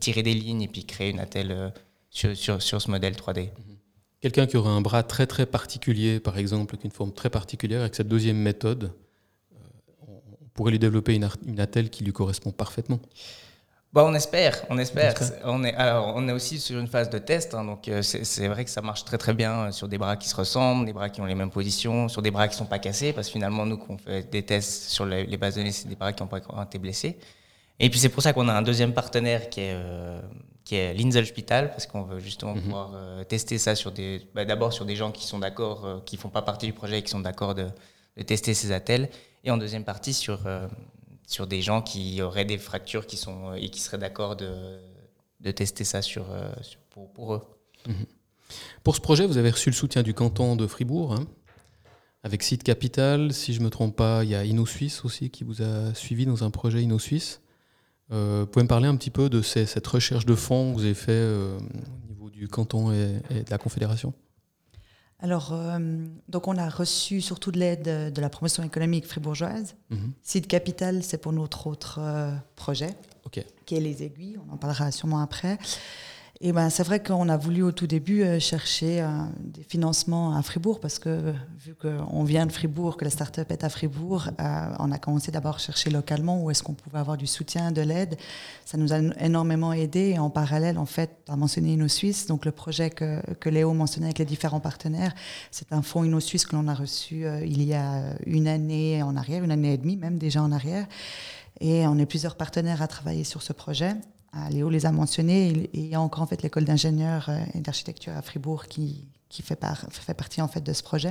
tirer 0.00 0.22
des 0.22 0.34
lignes 0.34 0.62
et 0.62 0.68
puis 0.68 0.84
créer 0.84 1.10
une 1.10 1.20
attelle 1.20 1.72
sur, 2.10 2.36
sur, 2.36 2.62
sur 2.62 2.80
ce 2.80 2.90
modèle 2.90 3.14
3D. 3.14 3.44
Mhm. 3.44 3.76
Quelqu'un 4.20 4.46
qui 4.46 4.56
aurait 4.58 4.70
un 4.70 4.82
bras 4.82 5.02
très 5.02 5.26
très 5.26 5.46
particulier, 5.46 6.20
par 6.20 6.36
exemple, 6.36 6.76
une 6.84 6.90
forme 6.90 7.12
très 7.12 7.30
particulière, 7.30 7.80
avec 7.80 7.94
cette 7.94 8.08
deuxième 8.08 8.36
méthode, 8.36 8.92
euh, 9.52 10.12
on 10.42 10.48
pourrait 10.52 10.72
lui 10.72 10.78
développer 10.78 11.14
une, 11.14 11.26
une 11.46 11.60
attelle 11.60 11.88
qui 11.88 12.04
lui 12.04 12.12
correspond 12.12 12.52
parfaitement. 12.52 13.00
Bon, 13.92 14.02
on 14.02 14.14
espère, 14.14 14.64
on 14.70 14.78
espère. 14.78 15.14
On 15.44 15.64
est, 15.64 15.74
alors, 15.74 16.12
on 16.14 16.28
est 16.28 16.32
aussi 16.32 16.60
sur 16.60 16.78
une 16.78 16.86
phase 16.86 17.10
de 17.10 17.18
test, 17.18 17.54
hein, 17.54 17.64
donc 17.64 17.88
euh, 17.88 18.02
c'est 18.02 18.46
vrai 18.46 18.64
que 18.64 18.70
ça 18.70 18.82
marche 18.82 19.04
très 19.04 19.18
très 19.18 19.34
bien 19.34 19.66
euh, 19.66 19.72
sur 19.72 19.88
des 19.88 19.98
bras 19.98 20.16
qui 20.16 20.28
se 20.28 20.36
ressemblent, 20.36 20.86
des 20.86 20.92
bras 20.92 21.08
qui 21.08 21.20
ont 21.20 21.26
les 21.26 21.34
mêmes 21.34 21.50
positions, 21.50 22.08
sur 22.08 22.22
des 22.22 22.30
bras 22.30 22.46
qui 22.46 22.56
sont 22.56 22.66
pas 22.66 22.78
cassés, 22.78 23.12
parce 23.12 23.26
que 23.26 23.32
finalement 23.32 23.66
nous, 23.66 23.78
quand 23.78 23.94
on 23.94 23.98
fait 23.98 24.30
des 24.30 24.44
tests 24.44 24.90
sur 24.90 25.06
les, 25.06 25.36
bases 25.36 25.54
de 25.54 25.60
données, 25.60 25.72
c'est 25.72 25.88
des 25.88 25.96
bras 25.96 26.12
qui 26.12 26.22
n'ont 26.22 26.28
pas 26.28 26.38
été 26.38 26.78
blessés. 26.78 27.18
Et 27.80 27.90
puis 27.90 27.98
c'est 27.98 28.10
pour 28.10 28.22
ça 28.22 28.32
qu'on 28.32 28.48
a 28.48 28.52
un 28.52 28.62
deuxième 28.62 28.92
partenaire 28.92 29.48
qui 29.48 29.62
est 29.62 29.76
qui 30.70 30.76
est 30.76 31.68
parce 31.68 31.86
qu'on 31.86 32.02
veut 32.02 32.20
justement 32.20 32.54
mhm. 32.54 32.62
pouvoir 32.62 32.92
euh, 32.94 33.24
tester 33.24 33.58
ça 33.58 33.74
sur 33.74 33.90
des, 33.90 34.22
bah, 34.34 34.44
d'abord 34.44 34.72
sur 34.72 34.84
des 34.84 34.94
gens 34.94 35.10
qui 35.10 35.26
sont 35.26 35.40
d'accord, 35.40 35.84
euh, 35.84 35.98
qui 36.06 36.16
font 36.16 36.28
pas 36.28 36.42
partie 36.42 36.66
du 36.66 36.72
projet 36.72 37.00
et 37.00 37.02
qui 37.02 37.10
sont 37.10 37.18
d'accord 37.18 37.56
de, 37.56 37.66
tester 38.26 38.54
ces 38.54 38.70
attelles, 38.70 39.08
et 39.44 39.50
en 39.50 39.56
deuxième 39.56 39.84
partie 39.84 40.12
sur, 40.12 40.46
euh, 40.46 40.68
sur 41.30 41.46
des 41.46 41.62
gens 41.62 41.80
qui 41.80 42.20
auraient 42.22 42.44
des 42.44 42.58
fractures 42.58 43.06
qui 43.06 43.16
sont, 43.16 43.54
et 43.54 43.70
qui 43.70 43.80
seraient 43.80 43.98
d'accord 43.98 44.34
de, 44.34 44.78
de 45.38 45.50
tester 45.52 45.84
ça 45.84 46.02
sur, 46.02 46.26
pour, 46.90 47.12
pour, 47.12 47.34
eux. 47.34 47.42
Mhm. 47.86 48.06
Pour 48.82 48.96
ce 48.96 49.00
projet, 49.00 49.26
vous 49.26 49.38
avez 49.38 49.50
reçu 49.50 49.70
le 49.70 49.74
soutien 49.76 50.02
du 50.02 50.12
canton 50.12 50.56
de 50.56 50.66
Fribourg, 50.66 51.14
hein, 51.14 51.26
avec 52.24 52.42
Site 52.42 52.64
Capital. 52.64 53.32
Si 53.32 53.54
je 53.54 53.60
ne 53.60 53.66
me 53.66 53.70
trompe 53.70 53.94
pas, 53.94 54.24
il 54.24 54.30
y 54.30 54.34
a 54.34 54.44
InnoSuisse 54.44 55.04
aussi 55.04 55.30
qui 55.30 55.44
vous 55.44 55.62
a 55.62 55.94
suivi 55.94 56.26
dans 56.26 56.42
un 56.42 56.50
projet 56.50 56.82
InnoSuisse. 56.82 57.40
Euh, 58.10 58.40
vous 58.40 58.46
pouvez 58.48 58.64
me 58.64 58.68
parler 58.68 58.88
un 58.88 58.96
petit 58.96 59.10
peu 59.10 59.30
de 59.30 59.40
cette 59.40 59.86
recherche 59.86 60.26
de 60.26 60.34
fonds 60.34 60.72
que 60.72 60.78
vous 60.78 60.84
avez 60.84 60.94
fait 60.94 61.12
euh, 61.12 61.56
au 61.58 62.08
niveau 62.08 62.28
du 62.28 62.48
canton 62.48 62.90
et, 62.90 63.20
de 63.30 63.50
la 63.50 63.58
Confédération? 63.58 64.14
Alors, 65.22 65.52
euh, 65.52 65.78
donc 66.28 66.48
on 66.48 66.56
a 66.56 66.68
reçu 66.68 67.20
surtout 67.20 67.52
de 67.52 67.58
l'aide 67.58 68.12
de 68.12 68.20
la 68.20 68.30
promotion 68.30 68.62
économique 68.62 69.06
fribourgeoise. 69.06 69.74
Mhm. 69.90 70.12
Site 70.22 70.48
Capital, 70.48 71.02
c'est 71.02 71.18
pour 71.18 71.32
notre 71.32 71.66
autre 71.66 72.00
projet, 72.56 72.94
qui 73.66 73.74
est 73.74 73.80
les 73.80 74.02
aiguilles. 74.02 74.38
On 74.48 74.54
en 74.54 74.56
parlera 74.56 74.90
sûrement 74.90 75.20
après. 75.20 75.58
Et 76.42 76.52
ben, 76.52 76.70
c'est 76.70 76.84
vrai 76.84 77.02
qu'on 77.02 77.28
a 77.28 77.36
voulu 77.36 77.62
au 77.62 77.70
tout 77.70 77.86
début 77.86 78.22
euh, 78.22 78.40
chercher 78.40 79.02
euh, 79.02 79.08
des 79.40 79.62
financements 79.62 80.34
à 80.34 80.40
Fribourg 80.40 80.80
parce 80.80 80.98
que 80.98 81.34
vu 81.58 81.74
qu'on 81.74 82.24
vient 82.24 82.46
de 82.46 82.52
Fribourg, 82.52 82.96
que 82.96 83.04
la 83.04 83.10
start-up 83.10 83.52
est 83.52 83.62
à 83.62 83.68
Fribourg, 83.68 84.30
euh, 84.40 84.74
on 84.78 84.90
a 84.90 84.96
commencé 84.96 85.30
d'abord 85.30 85.56
à 85.56 85.58
chercher 85.58 85.90
localement 85.90 86.42
où 86.42 86.50
est-ce 86.50 86.62
qu'on 86.62 86.72
pouvait 86.72 86.98
avoir 86.98 87.18
du 87.18 87.26
soutien, 87.26 87.72
de 87.72 87.82
l'aide. 87.82 88.16
Ça 88.64 88.78
nous 88.78 88.94
a 88.94 89.00
énormément 89.22 89.74
aidé 89.74 90.14
et 90.14 90.18
en 90.18 90.30
parallèle, 90.30 90.78
en 90.78 90.86
fait, 90.86 91.10
tu 91.26 91.32
as 91.32 91.36
mentionné 91.36 91.74
InnoSuisse, 91.74 92.26
donc 92.26 92.46
le 92.46 92.52
projet 92.52 92.88
que, 92.88 93.20
que 93.34 93.50
Léo 93.50 93.74
mentionnait 93.74 94.06
avec 94.06 94.18
les 94.18 94.24
différents 94.24 94.60
partenaires, 94.60 95.14
c'est 95.50 95.74
un 95.74 95.82
fonds 95.82 96.04
InnoSuisse 96.04 96.46
que 96.46 96.56
l'on 96.56 96.68
a 96.68 96.74
reçu 96.74 97.26
il 97.44 97.62
y 97.62 97.74
a 97.74 98.14
une 98.24 98.48
année 98.48 99.02
en 99.02 99.14
arrière, 99.14 99.44
une 99.44 99.50
année 99.50 99.74
et 99.74 99.78
demie 99.78 99.98
même 99.98 100.16
déjà 100.16 100.42
en 100.42 100.52
arrière. 100.52 100.86
Et 101.60 101.86
on 101.86 101.98
est 101.98 102.06
plusieurs 102.06 102.36
partenaires 102.36 102.80
à 102.80 102.88
travailler 102.88 103.24
sur 103.24 103.42
ce 103.42 103.52
projet. 103.52 103.94
Ah, 104.32 104.48
Léo 104.50 104.70
les 104.70 104.86
a 104.86 104.92
mentionnés. 104.92 105.70
il 105.72 105.86
y 105.86 105.94
a 105.94 106.00
encore 106.00 106.22
en 106.22 106.26
fait 106.26 106.42
l'école 106.42 106.64
d'ingénieurs 106.64 107.28
euh, 107.28 107.40
et 107.54 107.60
d'architecture 107.60 108.16
à 108.16 108.22
Fribourg 108.22 108.66
qui, 108.66 109.08
qui 109.28 109.42
fait, 109.42 109.58
fait, 109.90 110.14
partie 110.14 110.40
en 110.40 110.48
fait 110.48 110.60
de 110.60 110.72
ce 110.72 110.82
projet. 110.82 111.10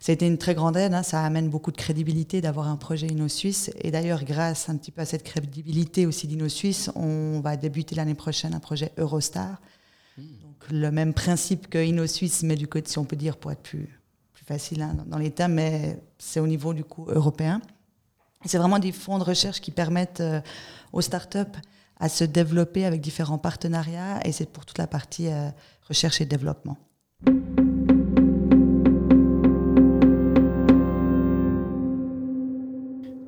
Ça 0.00 0.12
a 0.12 0.14
été 0.14 0.26
une 0.26 0.36
très 0.36 0.54
grande 0.54 0.76
aide. 0.76 0.92
Hein. 0.94 1.02
ça 1.02 1.24
amène 1.24 1.48
beaucoup 1.48 1.70
de 1.70 1.76
crédibilité 1.76 2.40
d'avoir 2.40 2.68
un 2.68 2.76
projet 2.76 3.06
Inno-Suisse. 3.06 3.70
Et 3.80 3.90
d'ailleurs, 3.90 4.24
grâce 4.24 4.68
un 4.68 4.76
petit 4.76 4.90
peu 4.90 5.00
à 5.00 5.06
cette 5.06 5.22
crédibilité 5.22 6.06
aussi 6.06 6.26
d'Inno-Suisse, 6.26 6.90
on 6.94 7.40
va 7.40 7.56
débuter 7.56 7.94
l'année 7.94 8.14
prochaine 8.14 8.52
un 8.52 8.60
projet 8.60 8.92
Eurostar. 8.98 9.60
Hmm. 10.18 10.22
Donc, 10.42 10.70
le 10.70 10.90
même 10.90 11.14
principe 11.14 11.68
que 11.68 11.78
Inno-Suisse, 11.78 12.42
mais 12.42 12.56
du 12.56 12.66
côté, 12.66 12.90
si 12.90 12.98
on 12.98 13.04
peut 13.04 13.16
dire, 13.16 13.36
pour 13.36 13.52
être 13.52 13.62
plus, 13.62 13.98
plus 14.34 14.44
facile 14.44 14.82
hein, 14.82 14.96
dans, 15.06 15.18
l'État, 15.18 15.48
mais 15.48 15.98
c'est 16.18 16.40
au 16.40 16.46
niveau 16.46 16.74
du 16.74 16.84
coup 16.84 17.06
européen. 17.08 17.62
C'est 18.44 18.58
vraiment 18.58 18.78
des 18.78 18.92
fonds 18.92 19.18
de 19.18 19.24
recherche 19.24 19.60
qui 19.60 19.70
permettent 19.70 20.20
euh, 20.20 20.40
aux 20.92 21.00
startups 21.00 21.38
à 22.04 22.10
se 22.10 22.22
développer 22.22 22.84
avec 22.84 23.00
différents 23.00 23.38
partenariats 23.38 24.20
et 24.26 24.32
c'est 24.32 24.44
pour 24.44 24.66
toute 24.66 24.76
la 24.76 24.86
partie 24.86 25.28
euh, 25.28 25.48
recherche 25.88 26.20
et 26.20 26.26
développement. 26.26 26.76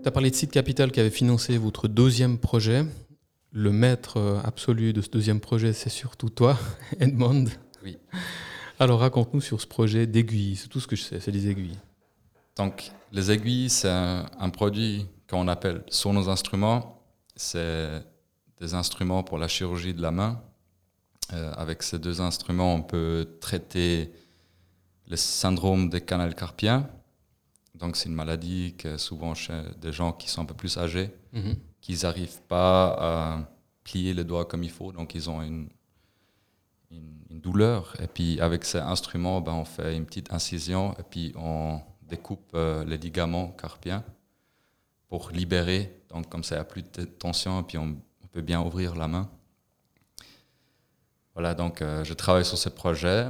Tu 0.03 0.05
as 0.05 0.11
parlé 0.11 0.31
de 0.31 0.35
Site 0.35 0.51
Capital 0.51 0.93
qui 0.93 1.01
avait 1.01 1.09
financé 1.09 1.57
votre 1.57 1.89
deuxième 1.89 2.37
projet. 2.37 2.85
Le 3.51 3.73
maître 3.73 4.19
euh, 4.19 4.41
absolu 4.45 4.93
de 4.93 5.01
ce 5.01 5.09
deuxième 5.09 5.41
projet, 5.41 5.73
c'est 5.73 5.89
surtout 5.89 6.29
toi, 6.29 6.59
Edmond. 7.01 7.47
Oui. 7.83 7.97
Alors 8.79 9.01
raconte-nous 9.01 9.41
sur 9.41 9.59
ce 9.63 9.67
projet 9.67 10.07
d'aiguilles. 10.07 10.57
C'est 10.57 10.69
tout 10.69 10.81
ce 10.81 10.87
que 10.87 10.97
je 10.97 11.03
sais, 11.03 11.19
c'est 11.21 11.33
des 11.33 11.49
aiguilles. 11.49 11.79
Donc, 12.57 12.91
les 13.11 13.31
aiguilles, 13.31 13.71
c'est 13.71 13.89
un, 13.89 14.27
un 14.39 14.51
produit 14.51 15.07
qu'on 15.31 15.49
appelle 15.49 15.83
sur 15.89 16.13
nos 16.13 16.29
instruments. 16.29 17.01
C'est 17.37 18.03
des 18.61 18.75
instruments 18.75 19.23
pour 19.23 19.39
la 19.39 19.49
chirurgie 19.49 19.95
de 19.95 20.03
la 20.03 20.11
main. 20.11 20.43
Euh, 21.33 21.53
avec 21.57 21.83
ces 21.83 21.99
deux 21.99 22.21
instruments, 22.21 22.75
on 22.75 22.83
peut 22.83 23.37
traiter 23.41 24.13
le 25.09 25.17
syndrome 25.17 25.89
des 25.89 26.01
canals 26.01 26.35
carpiens. 26.35 26.89
Donc, 27.75 27.97
c'est 27.97 28.09
une 28.09 28.15
maladie 28.15 28.75
que 28.79 28.97
souvent 28.97 29.35
chez 29.35 29.61
des 29.81 29.93
gens 29.93 30.13
qui 30.13 30.31
sont 30.31 30.43
un 30.43 30.47
peu 30.47 30.55
plus 30.55 30.79
âgés, 30.79 31.11
mhm. 31.33 31.57
qu'ils 31.81 32.03
n'arrivent 32.03 32.43
pas 32.49 32.97
à 32.99 33.49
plier 33.85 34.15
les 34.15 34.25
doigts 34.25 34.45
comme 34.45 34.63
il 34.63 34.71
faut. 34.71 34.93
Donc, 34.93 35.15
ils 35.15 35.29
ont 35.29 35.43
une, 35.43 35.69
une, 36.91 37.41
douleur. 37.41 37.95
Et 38.01 38.07
puis, 38.07 38.41
avec 38.41 38.65
ces 38.65 38.79
instruments, 38.79 39.41
ben, 39.41 39.53
on 39.53 39.65
fait 39.65 39.97
une 39.97 40.07
petite 40.07 40.33
incision 40.33 40.95
et 40.99 41.03
puis 41.03 41.33
on 41.37 41.81
découpe 42.03 42.51
euh, 42.55 42.85
les 42.85 42.97
ligaments 42.97 43.49
carpiens 43.49 44.03
pour 45.09 45.31
libérer. 45.31 46.01
Donc, 46.09 46.29
comme 46.29 46.43
ça, 46.43 46.55
il 46.55 46.59
n'y 46.59 46.63
a 46.63 46.65
plus 46.65 46.83
de 46.83 47.05
tension 47.05 47.61
et 47.61 47.63
puis 47.63 47.79
on 47.79 47.97
bien 48.43 48.61
ouvrir 48.61 48.95
la 48.95 49.09
main. 49.09 49.29
Voilà, 51.35 51.55
donc 51.55 51.83
euh, 51.83 52.03
je 52.05 52.15
travaille 52.15 52.45
sur 52.45 52.59
ce 52.59 52.69
projet. 52.69 53.29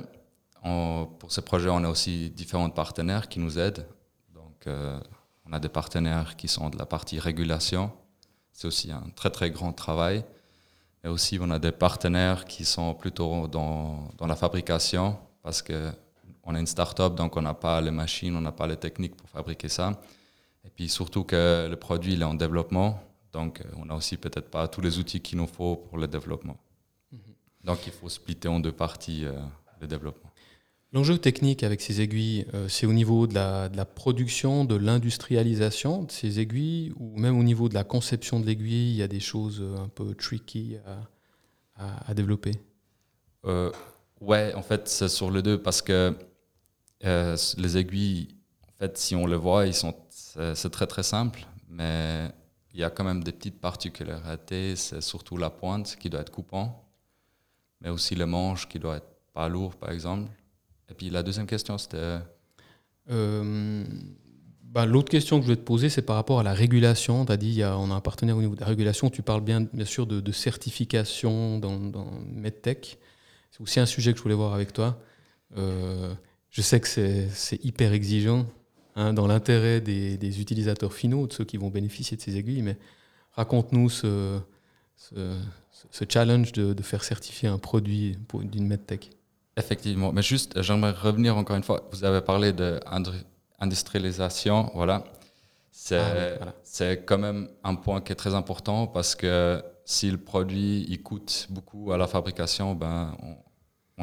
pour 0.62 1.30
ce 1.32 1.40
projet, 1.40 1.68
on 1.70 1.82
a 1.84 1.88
aussi 1.88 2.30
différents 2.30 2.70
partenaires 2.70 3.28
qui 3.28 3.40
nous 3.40 3.58
aident. 3.58 3.86
Donc, 4.34 4.66
euh, 4.66 5.00
on 5.44 5.52
a 5.52 5.58
des 5.58 5.68
partenaires 5.68 6.36
qui 6.36 6.48
sont 6.48 6.70
de 6.70 6.78
la 6.78 6.86
partie 6.86 7.18
régulation. 7.18 7.90
C'est 8.52 8.68
aussi 8.68 8.92
un 8.92 9.10
très 9.14 9.30
très 9.30 9.50
grand 9.50 9.72
travail. 9.72 10.24
Et 11.04 11.08
aussi, 11.08 11.38
on 11.40 11.50
a 11.50 11.58
des 11.58 11.72
partenaires 11.72 12.44
qui 12.44 12.64
sont 12.64 12.94
plutôt 12.94 13.48
dans, 13.48 14.08
dans 14.18 14.26
la 14.26 14.36
fabrication 14.36 15.18
parce 15.42 15.62
que 15.62 15.92
on 16.46 16.54
est 16.54 16.60
une 16.60 16.66
start-up, 16.66 17.16
donc 17.16 17.36
on 17.36 17.42
n'a 17.42 17.54
pas 17.54 17.80
les 17.80 17.90
machines, 17.90 18.34
on 18.36 18.40
n'a 18.40 18.52
pas 18.52 18.68
les 18.68 18.76
techniques 18.76 19.16
pour 19.16 19.28
fabriquer 19.28 19.68
ça. 19.68 20.00
Et 20.64 20.70
puis 20.70 20.88
surtout 20.88 21.24
que 21.24 21.66
le 21.68 21.76
produit 21.76 22.14
il 22.14 22.22
est 22.22 22.24
en 22.24 22.34
développement, 22.34 23.00
donc, 23.36 23.60
euh, 23.60 23.64
on 23.76 23.84
n'a 23.84 23.94
aussi 23.94 24.16
peut-être 24.16 24.50
pas 24.50 24.66
tous 24.66 24.80
les 24.80 24.98
outils 24.98 25.20
qu'il 25.20 25.36
nous 25.36 25.46
faut 25.46 25.76
pour 25.76 25.98
le 25.98 26.08
développement. 26.08 26.56
Mhm. 27.12 27.18
Donc, 27.64 27.86
il 27.86 27.92
faut 27.92 28.08
splitter 28.08 28.48
en 28.48 28.60
deux 28.60 28.72
parties 28.72 29.26
euh, 29.26 29.38
le 29.80 29.86
développement. 29.86 30.30
L'enjeu 30.92 31.18
technique 31.18 31.62
avec 31.62 31.82
ces 31.82 32.00
aiguilles, 32.00 32.46
euh, 32.54 32.66
c'est 32.68 32.86
au 32.86 32.94
niveau 32.94 33.26
de 33.26 33.34
la, 33.34 33.68
de 33.68 33.76
la 33.76 33.84
production, 33.84 34.64
de 34.64 34.76
l'industrialisation 34.76 36.04
de 36.04 36.10
ces 36.10 36.40
aiguilles, 36.40 36.94
ou 36.96 37.18
même 37.18 37.38
au 37.38 37.42
niveau 37.42 37.68
de 37.68 37.74
la 37.74 37.84
conception 37.84 38.40
de 38.40 38.46
l'aiguille, 38.46 38.92
il 38.92 38.96
y 38.96 39.02
a 39.02 39.08
des 39.08 39.20
choses 39.20 39.62
un 39.76 39.88
peu 39.88 40.14
tricky 40.14 40.76
à, 41.76 42.10
à, 42.10 42.14
développer? 42.14 42.52
Euh, 43.44 43.70
Ouais, 44.22 44.54
en 44.54 44.62
fait, 44.62 44.88
c'est 44.88 45.10
sur 45.10 45.30
les 45.30 45.42
deux, 45.42 45.60
parce 45.60 45.82
que 45.82 46.16
les 47.02 47.76
aiguilles, 47.76 48.28
en 48.66 48.72
fait, 48.78 48.96
si 48.96 49.14
on 49.14 49.26
les 49.26 49.36
voit, 49.36 49.66
ils 49.66 49.74
sont, 49.74 49.94
c'est 50.08 50.70
très 50.70 50.86
très 50.86 51.02
simple, 51.02 51.44
mais 51.68 52.30
il 52.76 52.80
y 52.80 52.84
a 52.84 52.90
quand 52.90 53.04
même 53.04 53.24
des 53.24 53.32
petites 53.32 53.58
particularités. 53.58 54.76
C'est 54.76 55.00
surtout 55.00 55.38
la 55.38 55.48
pointe 55.48 55.96
qui 55.98 56.10
doit 56.10 56.20
être 56.20 56.30
coupant, 56.30 56.84
mais 57.80 57.88
aussi 57.88 58.14
le 58.14 58.26
manche 58.26 58.68
qui 58.68 58.78
doit 58.78 58.96
être 58.98 59.08
pas 59.32 59.48
lourd, 59.48 59.76
par 59.76 59.90
exemple. 59.90 60.30
Et 60.90 60.94
puis 60.94 61.08
la 61.08 61.22
deuxième 61.22 61.46
question, 61.46 61.78
c'était. 61.78 62.18
Euh, 63.10 63.82
bah, 64.62 64.84
L'autre 64.84 65.08
question 65.08 65.38
que 65.38 65.42
je 65.42 65.46
voulais 65.46 65.56
te 65.56 65.64
poser, 65.64 65.88
c'est 65.88 66.02
par 66.02 66.16
rapport 66.16 66.38
à 66.38 66.42
la 66.42 66.52
régulation. 66.52 67.24
Tu 67.24 67.32
as 67.32 67.38
dit, 67.38 67.62
on 67.64 67.90
a 67.90 67.94
un 67.94 68.00
partenaire 68.02 68.36
au 68.36 68.42
niveau 68.42 68.54
de 68.54 68.60
la 68.60 68.66
régulation. 68.66 69.08
Tu 69.08 69.22
parles 69.22 69.40
bien, 69.42 69.62
bien 69.62 69.86
sûr 69.86 70.06
de, 70.06 70.32
certification 70.32 71.58
dans, 71.58 71.78
dans 71.78 72.10
MedTech. 72.30 72.98
C'est 73.52 73.62
aussi 73.62 73.80
un 73.80 73.86
sujet 73.86 74.12
que 74.12 74.18
je 74.18 74.22
voulais 74.22 74.34
voir 74.34 74.52
avec 74.52 74.74
toi. 74.74 75.00
Euh, 75.56 76.14
je 76.50 76.60
sais 76.60 76.78
que 76.78 76.86
c'est 76.86 77.64
hyper 77.64 77.94
exigeant. 77.94 78.44
Hein, 78.98 79.12
dans 79.12 79.26
l'intérêt 79.26 79.82
des, 79.82 80.40
utilisateurs 80.40 80.94
finaux, 80.94 81.26
de 81.26 81.34
ceux 81.34 81.44
qui 81.44 81.58
vont 81.58 81.68
bénéficier 81.68 82.16
de 82.16 82.22
ces 82.22 82.38
aiguilles. 82.38 82.62
Mais 82.62 82.78
raconte-nous 83.32 83.90
ce, 83.90 84.40
challenge 86.08 86.52
de, 86.52 86.82
faire 86.82 87.04
certifier 87.04 87.50
un 87.50 87.58
produit 87.58 88.16
d'une 88.32 88.66
medtech 88.66 89.10
Effectivement, 89.58 90.12
mais 90.12 90.22
juste, 90.22 90.62
j'aimerais 90.62 90.92
revenir 90.92 91.36
encore 91.36 91.56
une 91.56 91.62
fois. 91.62 91.86
Vous 91.92 92.04
avez 92.04 92.22
parlé 92.22 92.54
d'industrialisation, 92.54 94.70
voilà. 94.74 95.04
C'est 95.70 95.98
ah 95.98 96.96
quand 96.96 97.18
même 97.18 97.50
un 97.64 97.74
point 97.74 98.00
qui 98.00 98.12
est 98.12 98.16
très 98.16 98.34
important 98.34 98.86
parce 98.86 99.14
que 99.14 99.62
si 99.84 100.10
le 100.10 100.16
produit 100.16 100.86
il 100.88 101.02
coûte 101.02 101.48
beaucoup 101.50 101.92
à 101.92 101.98
la 101.98 102.06
fabrication, 102.06 102.74
ben 102.74 103.14
on 103.22 103.36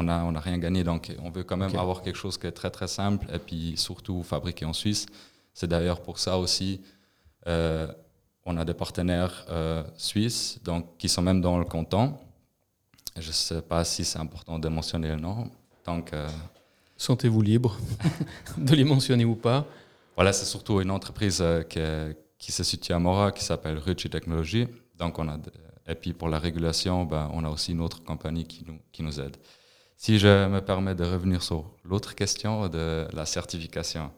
n'a 0.02 0.24
on 0.24 0.34
a 0.34 0.40
rien 0.40 0.58
gagné. 0.58 0.84
Donc 0.84 1.12
on 1.22 1.30
veut 1.30 1.44
quand 1.44 1.56
même 1.56 1.76
avoir 1.76 2.02
quelque 2.02 2.16
chose 2.16 2.36
qui 2.36 2.46
est 2.46 2.52
très 2.52 2.70
très 2.70 2.88
simple 2.88 3.26
et 3.32 3.38
puis 3.38 3.74
surtout 3.76 4.22
fabriqué 4.22 4.64
en 4.64 4.72
Suisse. 4.72 5.06
C'est 5.52 5.68
d'ailleurs 5.68 6.00
pour 6.02 6.18
ça 6.18 6.38
aussi. 6.38 6.80
Euh, 7.46 7.86
on 8.44 8.56
a 8.56 8.64
des 8.64 8.74
partenaires 8.74 9.46
euh, 9.48 9.82
suisses 9.96 10.58
donc, 10.64 10.98
qui 10.98 11.08
sont 11.08 11.22
même 11.22 11.40
dans 11.40 11.58
le 11.58 11.64
canton. 11.64 12.14
Je 13.16 13.28
ne 13.28 13.32
sais 13.32 13.62
pas 13.62 13.84
si 13.84 14.04
c'est 14.04 14.18
important 14.18 14.58
de 14.58 14.68
mentionner 14.68 15.08
le 15.08 15.16
nom. 15.16 15.48
Donc, 15.86 16.12
Sentez-vous 16.96 17.42
libre 17.42 17.76
de 18.58 18.74
les 18.74 18.84
mentionner 18.84 19.24
ou 19.24 19.34
pas. 19.34 19.66
Voilà, 20.14 20.32
c'est 20.32 20.44
surtout 20.44 20.80
une 20.80 20.90
entreprise 20.90 21.40
euh, 21.42 22.12
qui, 22.38 22.52
se 22.52 22.62
situe 22.62 22.92
à 22.92 22.98
Mora 22.98 23.32
qui 23.32 23.44
s'appelle 23.44 23.78
Ruchi 23.78 24.08
Technology. 24.08 24.68
Donc, 24.96 25.18
on 25.18 25.28
a 25.28 25.38
et 25.86 25.94
puis 25.94 26.14
pour 26.14 26.28
la 26.28 26.38
régulation, 26.38 27.04
ben, 27.04 27.30
on 27.34 27.44
a 27.44 27.50
aussi 27.50 27.72
une 27.72 27.82
autre 27.82 28.02
compagnie 28.02 28.46
qui 28.46 28.64
nous, 28.66 28.78
qui 28.90 29.02
nous 29.02 29.20
aide. 29.20 29.36
Si 29.96 30.18
je 30.18 30.48
me 30.48 30.60
permets 30.60 30.94
de 30.94 31.04
revenir 31.04 31.42
sur 31.42 31.70
l'autre 31.84 32.14
question 32.14 32.68
de 32.68 33.06
la 33.12 33.26
certification. 33.26 34.10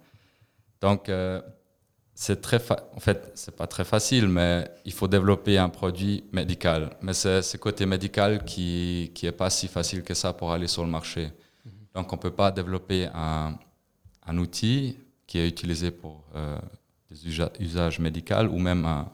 Donc, 0.81 1.09
euh, 1.09 1.41
c'est 2.19 2.41
très 2.41 2.59
en 2.95 2.99
fait 2.99 3.31
c'est 3.35 3.55
pas 3.55 3.67
très 3.67 3.85
facile 3.85 4.27
mais 4.27 4.71
il 4.87 4.93
faut 4.93 5.07
développer 5.07 5.59
un 5.59 5.69
produit 5.69 6.25
médical 6.33 6.97
mais 7.03 7.13
c'est 7.13 7.43
ce 7.43 7.59
côté 7.59 7.85
médical 7.85 8.43
qui 8.43 9.13
qui 9.15 9.27
est 9.27 9.33
pas 9.33 9.51
si 9.51 9.69
facile 9.69 10.03
que 10.03 10.15
ça 10.15 10.33
pour 10.33 10.51
aller 10.51 10.67
sur 10.67 10.83
le 10.83 10.91
marché 10.91 11.27
mhm. 11.27 11.73
donc 11.95 12.11
on 12.15 12.17
peut 12.17 12.31
pas 12.31 12.51
développer 12.51 13.07
un, 13.15 13.59
un 14.27 14.39
outil 14.39 14.97
qui 15.27 15.39
est 15.39 15.47
utilisé 15.47 15.91
pour 15.91 16.25
euh, 16.35 16.59
des 17.11 17.19
usages 17.61 17.99
médicaux 17.99 18.49
ou 18.51 18.59
même 18.59 18.87
un, 18.87 19.11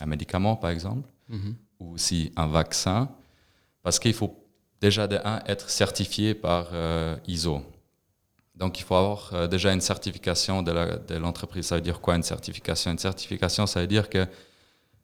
un, 0.00 0.06
médicament 0.06 0.56
par 0.56 0.70
exemple 0.70 1.06
mhm. 1.28 1.54
ou 1.80 1.92
aussi 1.92 2.32
un 2.34 2.46
vaccin 2.46 3.10
parce 3.82 3.98
qu'il 3.98 4.14
faut 4.14 4.34
déjà 4.80 5.06
de 5.06 5.18
être 5.46 5.70
certifié 5.70 6.34
par 6.34 6.68
euh, 6.72 7.16
ISO 7.26 7.62
donc 8.56 8.80
il 8.80 8.84
faut 8.84 8.94
avoir 8.94 9.30
euh, 9.34 9.46
déjà 9.46 9.72
une 9.72 9.80
certification 9.80 10.62
de 10.62 10.72
l'entreprise. 11.18 11.66
ça 11.66 11.76
veut 11.76 11.82
dire 11.82 12.00
quoi 12.00 12.16
une 12.16 12.22
certification? 12.22 12.90
Une 12.90 12.98
certification, 12.98 13.66
ça 13.66 13.80
veut 13.80 13.86
dire 13.86 14.08
que 14.08 14.26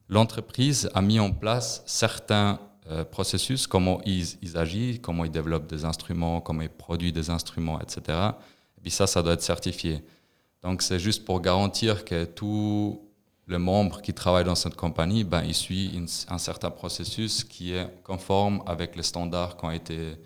l'entreprise 0.09 0.91
a 0.95 1.02
mis 1.02 1.21
en 1.21 1.31
place 1.31 1.83
certains 1.87 2.59
euh, 2.91 3.05
processus, 3.05 3.67
comment 3.67 4.00
ils, 4.05 4.57
agissent, 4.57 4.99
comment 5.00 5.25
ils 5.25 5.31
développent 5.31 5.69
des 5.69 5.85
instruments, 5.85 6.41
comment 6.41 6.62
ils 6.62 6.71
produisent 6.71 7.12
des 7.12 7.31
instruments, 7.31 7.79
etc. 7.81 8.19
Et 8.79 8.81
puis 8.81 8.91
ça, 8.91 9.07
ça 9.07 9.23
doit 9.23 9.35
être 9.35 9.43
certifié. 9.43 10.02
Donc 10.62 10.81
c'est 10.81 10.99
juste 10.99 11.25
pour 11.25 11.41
garantir 11.41 12.05
que 12.05 12.25
tout 12.25 13.02
le 13.47 13.59
membre 13.59 14.01
qui 14.01 14.15
travaille 14.15 14.45
dans 14.45 14.55
cette 14.55 14.77
compagnie, 14.77 15.25
ben, 15.25 15.43
il 15.45 15.55
suit 15.55 16.01
un 16.29 16.39
certain 16.39 16.71
processus 16.71 17.45
qui 17.45 17.73
est 17.73 17.89
conforme 18.03 18.63
avec 18.67 18.97
les 18.97 19.03
standards 19.03 19.57
qui 19.57 19.65
ont 19.65 19.71
été 19.71 20.17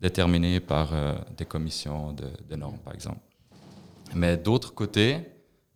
déterminés 0.00 0.60
par 0.60 0.94
euh, 0.94 1.14
des 1.36 1.44
commissions 1.44 2.12
de, 2.12 2.56
normes, 2.56 2.78
par 2.78 2.94
exemple. 2.94 3.20
Mais 4.14 4.36
d'autre 4.36 4.72
côté, 4.74 5.18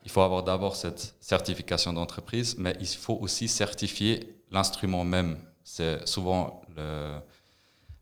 il 0.04 0.10
faut 0.10 0.22
avoir 0.22 0.42
d'abord 0.42 0.74
cette 0.76 1.14
certification 1.20 1.92
d'entreprise, 1.92 2.56
mais 2.58 2.74
il 2.80 2.86
faut 2.86 3.18
aussi 3.20 3.46
certifier 3.48 4.34
l'instrument 4.50 5.04
même. 5.04 5.38
C'est 5.62 6.06
souvent 6.08 6.62
le, 6.74 7.18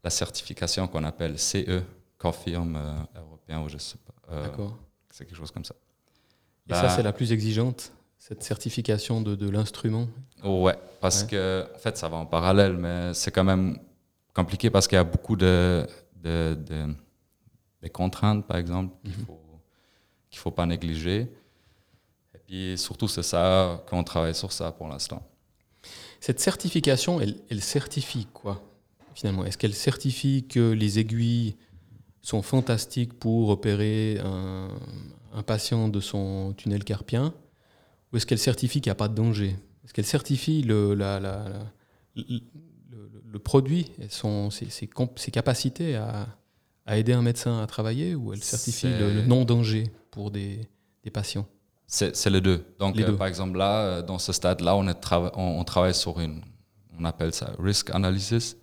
la 0.02 0.10
certification 0.10 0.86
qu'on 0.86 1.04
appelle 1.04 1.38
CE, 1.38 1.82
Confirme 2.18 2.76
euh, 2.76 3.20
européen, 3.20 3.62
ou 3.62 3.68
je 3.68 3.78
sais 3.78 3.98
pas. 3.98 4.32
Euh, 4.32 4.44
D'accord. 4.44 4.78
C'est 5.10 5.26
quelque 5.26 5.36
chose 5.36 5.50
comme 5.50 5.64
ça. 5.64 5.74
Et 6.68 6.72
ça, 6.72 6.82
bah 6.82 6.88
c'est 6.90 7.02
la 7.02 7.12
plus 7.12 7.32
exigeante, 7.32 7.92
cette 8.22 8.44
certification 8.44 9.20
de, 9.20 9.34
de 9.34 9.50
l'instrument? 9.50 10.06
Ouais, 10.44 10.78
parce 11.00 11.24
que, 11.24 11.66
en 11.74 11.78
fait, 11.78 11.96
ça 11.96 12.08
va 12.08 12.18
en 12.18 12.26
parallèle, 12.26 12.74
mais 12.74 13.12
c'est 13.14 13.32
quand 13.32 13.42
même 13.42 13.80
compliqué 14.32 14.70
parce 14.70 14.86
qu'il 14.86 14.94
y 14.94 15.00
a 15.00 15.04
beaucoup 15.04 15.34
de, 15.34 15.84
contraintes, 17.92 18.46
par 18.46 18.58
exemple, 18.58 18.94
qu'il 19.02 19.10
ne 19.10 19.16
mhm. 19.16 19.24
faut, 19.26 19.40
faut 20.34 20.50
pas 20.52 20.66
négliger. 20.66 21.32
Et 22.32 22.38
puis 22.46 22.78
surtout, 22.78 23.08
c'est 23.08 23.24
ça 23.24 23.82
qu'on 23.88 24.04
travaille 24.04 24.36
sur 24.36 24.52
ça 24.52 24.70
pour 24.70 24.86
l'instant. 24.86 25.28
Cette 26.20 26.38
certification, 26.38 27.20
elle, 27.20 27.34
elle 27.50 27.60
certifie 27.60 28.28
quoi 28.32 28.62
finalement? 29.14 29.44
Est-ce 29.44 29.58
qu'elle 29.58 29.74
certifie 29.74 30.46
que 30.48 30.70
les 30.70 31.00
aiguilles 31.00 31.56
sont 32.22 32.40
fantastiques 32.40 33.18
pour 33.18 33.48
opérer 33.48 34.20
un, 34.24 34.68
un 35.34 35.42
patient 35.42 35.88
de 35.88 35.98
son 35.98 36.54
tunnel 36.56 36.84
carpien? 36.84 37.34
Ou 38.12 38.16
est-ce 38.16 38.26
qu'elle 38.26 38.38
certifie 38.38 38.80
qu'il 38.80 38.90
n'y 38.90 38.92
a 38.92 38.96
pas 38.96 39.08
de 39.08 39.14
danger? 39.14 39.56
Est-ce 39.84 39.92
qu'elle 39.92 40.06
certifie 40.06 40.62
le, 40.62 40.94
la, 40.94 41.18
la, 41.18 41.44
le 42.14 43.38
produit, 43.38 43.90
son, 44.10 44.50
ses, 44.50 44.68
ses, 44.70 45.30
capacités 45.30 45.96
à, 45.96 46.28
à, 46.86 46.98
aider 46.98 47.12
un 47.12 47.22
médecin 47.22 47.60
à 47.62 47.66
travailler 47.66 48.14
ou 48.14 48.32
elle 48.32 48.42
certifie 48.42 48.88
le, 48.88 49.22
non-danger 49.22 49.90
pour 50.10 50.30
des, 50.30 50.68
des 51.02 51.10
patients? 51.10 51.46
C'est 51.86 52.30
les 52.30 52.40
deux. 52.40 52.64
Donc, 52.78 52.98
euh, 52.98 53.16
par 53.16 53.26
exemple, 53.26 53.58
là, 53.58 53.80
euh, 53.80 54.02
dans 54.02 54.18
ce 54.18 54.32
stade-là, 54.32 54.76
on, 54.76 54.86
on, 55.34 55.64
travaille 55.64 55.94
sur 55.94 56.20
une, 56.20 56.40
on 56.98 57.04
appelle 57.04 57.34
ça 57.34 57.52
risk 57.58 57.90
analysis. 57.90 58.56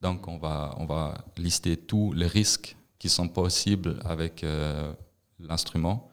Donc, 0.00 0.26
on 0.26 0.38
va, 0.38 0.74
on 0.78 0.86
va 0.86 1.22
lister 1.36 1.76
tous 1.76 2.12
les 2.12 2.26
risques 2.26 2.76
qui 2.98 3.10
sont 3.10 3.28
possibles 3.28 4.00
avec 4.04 4.42
euh, 4.42 4.92
l'instrument. 5.38 6.08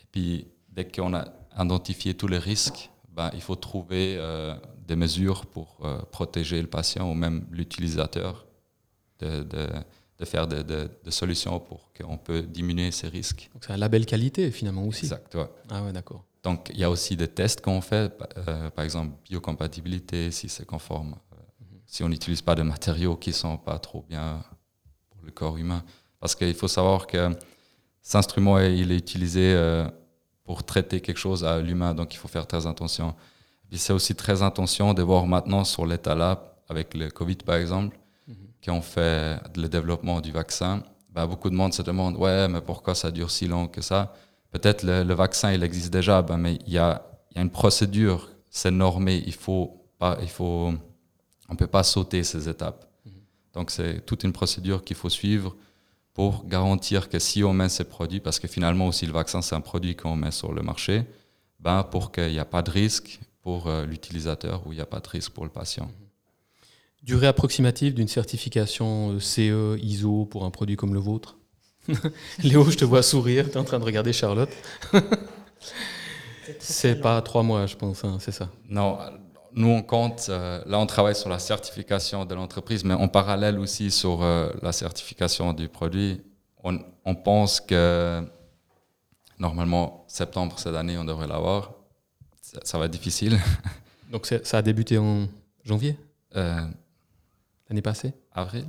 Et 0.00 0.04
puis, 0.10 0.46
dès 0.68 0.86
qu'on 0.86 1.14
a 1.14 1.24
identifié 1.58 2.14
tous 2.14 2.28
les 2.28 2.38
risques, 2.38 2.90
ben, 3.10 3.30
il 3.34 3.42
faut 3.42 3.56
trouver 3.56 4.18
des 4.86 4.96
mesures 4.96 5.46
pour 5.46 5.78
euh, 5.84 5.98
protéger 6.10 6.60
le 6.60 6.68
patient 6.68 7.10
ou 7.10 7.14
même 7.14 7.46
l'utilisateur, 7.50 8.46
de, 9.20 9.42
de, 9.42 9.68
de, 10.18 10.24
faire 10.24 10.46
des 10.46 10.88
solutions 11.10 11.58
pour 11.60 11.92
qu'on 11.92 12.18
peut 12.18 12.42
diminuer 12.42 12.90
ces 12.90 13.08
risques. 13.08 13.50
Donc 13.54 13.64
c'est 13.64 13.72
un 13.72 13.76
label 13.76 14.04
qualité 14.04 14.50
finalement 14.50 14.86
aussi. 14.86 15.06
Exact, 15.06 15.36
Ah 15.70 15.82
ouais, 15.82 15.92
d'accord. 15.92 16.24
Donc 16.42 16.70
il 16.74 16.80
y 16.80 16.84
a 16.84 16.90
aussi 16.90 17.16
des 17.16 17.28
tests 17.28 17.60
qu'on 17.60 17.80
fait, 17.80 18.12
euh, 18.48 18.70
par 18.70 18.84
exemple 18.84 19.12
biocompatibilité, 19.24 20.30
si 20.32 20.48
c'est 20.48 20.66
conforme, 20.66 21.14
euh, 21.32 21.36
si 21.86 22.02
on 22.02 22.08
n'utilise 22.08 22.42
pas 22.42 22.56
de 22.56 22.62
matériaux 22.62 23.16
qui 23.16 23.32
sont 23.32 23.56
pas 23.56 23.78
trop 23.78 24.04
bien 24.08 24.42
pour 25.10 25.24
le 25.24 25.30
corps 25.30 25.56
humain. 25.56 25.84
Parce 26.18 26.34
qu'il 26.34 26.54
faut 26.54 26.68
savoir 26.68 27.06
que 27.06 27.30
cet 28.00 28.16
instrument, 28.16 28.58
il 28.58 28.90
est 28.90 28.96
utilisé 28.96 29.54
pour 30.44 30.64
traiter 30.64 31.00
quelque 31.00 31.18
chose 31.18 31.44
à 31.44 31.60
l'humain, 31.60 31.94
donc 31.94 32.14
il 32.14 32.18
faut 32.18 32.28
faire 32.28 32.46
très 32.46 32.66
attention 32.66 33.14
c'est 33.78 33.92
aussi 33.92 34.14
très 34.14 34.42
intention 34.42 34.94
de 34.94 35.02
voir 35.02 35.26
maintenant 35.26 35.64
sur 35.64 35.86
l'état 35.86 36.14
là, 36.14 36.56
avec 36.68 36.94
le 36.94 37.10
Covid 37.10 37.36
par 37.36 37.56
exemple, 37.56 37.98
mm 38.28 38.34
-hmm. 38.34 38.70
ont 38.70 38.82
fait 38.82 39.40
le 39.56 39.68
développement 39.68 40.20
du 40.20 40.32
vaccin, 40.32 40.82
bah, 41.10 41.26
beaucoup 41.26 41.50
de 41.50 41.56
monde 41.56 41.72
se 41.72 41.82
demande 41.82 42.16
ouais, 42.16 42.48
mais 42.48 42.60
pourquoi 42.60 42.94
ça 42.94 43.10
dure 43.10 43.30
si 43.30 43.46
long 43.46 43.68
que 43.68 43.82
ça? 43.82 44.00
Peut-être 44.50 44.82
le, 44.82 45.04
le, 45.04 45.14
vaccin 45.14 45.52
il 45.52 45.62
existe 45.62 45.92
déjà, 45.92 46.22
bah, 46.22 46.36
mais 46.36 46.54
il 46.66 46.72
y 46.72 46.78
a, 46.78 46.90
y 47.34 47.38
a, 47.38 47.42
une 47.42 47.50
procédure, 47.50 48.20
c'est 48.50 48.74
normé, 48.86 49.22
il 49.26 49.34
faut 49.44 49.66
pas, 49.98 50.14
il 50.26 50.28
faut, 50.38 50.72
on 51.50 51.56
peut 51.56 51.72
pas 51.78 51.84
sauter 51.94 52.22
ces 52.24 52.42
étapes. 52.48 52.82
Mhm. 53.06 53.12
Donc 53.54 53.70
c'est 53.70 53.94
toute 54.08 54.22
une 54.26 54.32
procédure 54.40 54.78
qu'il 54.84 54.96
faut 54.96 55.10
suivre 55.10 55.50
pour 56.14 56.46
garantir 56.46 57.08
que 57.08 57.18
si 57.18 57.42
on 57.42 57.52
met 57.52 57.68
ces 57.68 57.84
produits, 57.84 58.20
parce 58.20 58.38
que 58.38 58.48
finalement 58.48 58.86
aussi 58.88 59.06
le 59.06 59.12
vaccin 59.12 59.42
c'est 59.42 59.54
un 59.54 59.60
produit 59.60 59.96
qu'on 59.96 60.16
met 60.16 60.30
sur 60.30 60.52
le 60.52 60.62
marché, 60.62 61.04
ben 61.60 61.82
pour 61.84 62.12
qu'il 62.12 62.30
n'y 62.30 62.38
a 62.38 62.44
pas 62.44 62.62
de 62.62 62.70
risque, 62.70 63.20
pour 63.42 63.66
euh, 63.66 63.84
l'utilisateur 63.84 64.66
où 64.66 64.72
il 64.72 64.76
n'y 64.76 64.82
a 64.82 64.86
pas 64.86 65.00
de 65.00 65.08
risque 65.08 65.32
pour 65.32 65.44
le 65.44 65.50
patient. 65.50 65.90
Durée 67.02 67.26
approximative 67.26 67.94
d'une 67.94 68.08
certification 68.08 69.12
euh, 69.12 69.20
CE, 69.20 69.76
ISO 69.82 70.24
pour 70.24 70.44
un 70.44 70.50
produit 70.50 70.76
comme 70.76 70.94
le 70.94 71.00
vôtre? 71.00 71.36
Léo, 72.44 72.64
je 72.70 72.76
te 72.76 72.84
vois 72.84 73.02
sourire, 73.02 73.46
tu 73.46 73.54
es 73.54 73.56
en 73.56 73.64
train 73.64 73.80
de 73.80 73.84
regarder 73.84 74.12
Charlotte. 74.12 74.50
c'est 76.60 77.00
pas 77.00 77.20
trois 77.22 77.42
mois, 77.42 77.66
je 77.66 77.74
pense, 77.74 78.04
hein, 78.04 78.18
c'est 78.20 78.30
ça 78.30 78.48
Non, 78.68 78.98
nous 79.54 79.68
on 79.68 79.82
compte, 79.82 80.26
euh, 80.28 80.62
là 80.66 80.78
on 80.78 80.86
travaille 80.86 81.14
sur 81.14 81.28
la 81.28 81.38
certification 81.38 82.24
de 82.24 82.34
l'entreprise, 82.34 82.84
mais 82.84 82.94
en 82.94 83.08
parallèle 83.08 83.58
aussi 83.58 83.90
sur 83.90 84.22
la 84.22 84.72
certification 84.72 85.52
du 85.52 85.68
produit. 85.68 86.22
On, 86.64 86.78
on, 87.04 87.14
pense 87.14 87.60
que 87.60 88.22
normalement, 89.38 90.04
septembre 90.06 90.58
cette 90.58 90.76
année, 90.76 90.96
on 90.96 91.04
devrait 91.04 91.26
l'avoir 91.26 91.72
ça, 92.64 92.78
va 92.78 92.86
être 92.86 92.90
difficile. 92.90 93.38
Donc 94.10 94.26
ça 94.26 94.58
a 94.58 94.62
débuté 94.62 94.98
en 94.98 95.28
janvier? 95.64 95.98
Euh, 96.36 96.60
L'année 97.68 97.82
passée? 97.82 98.12
Avril 98.32 98.66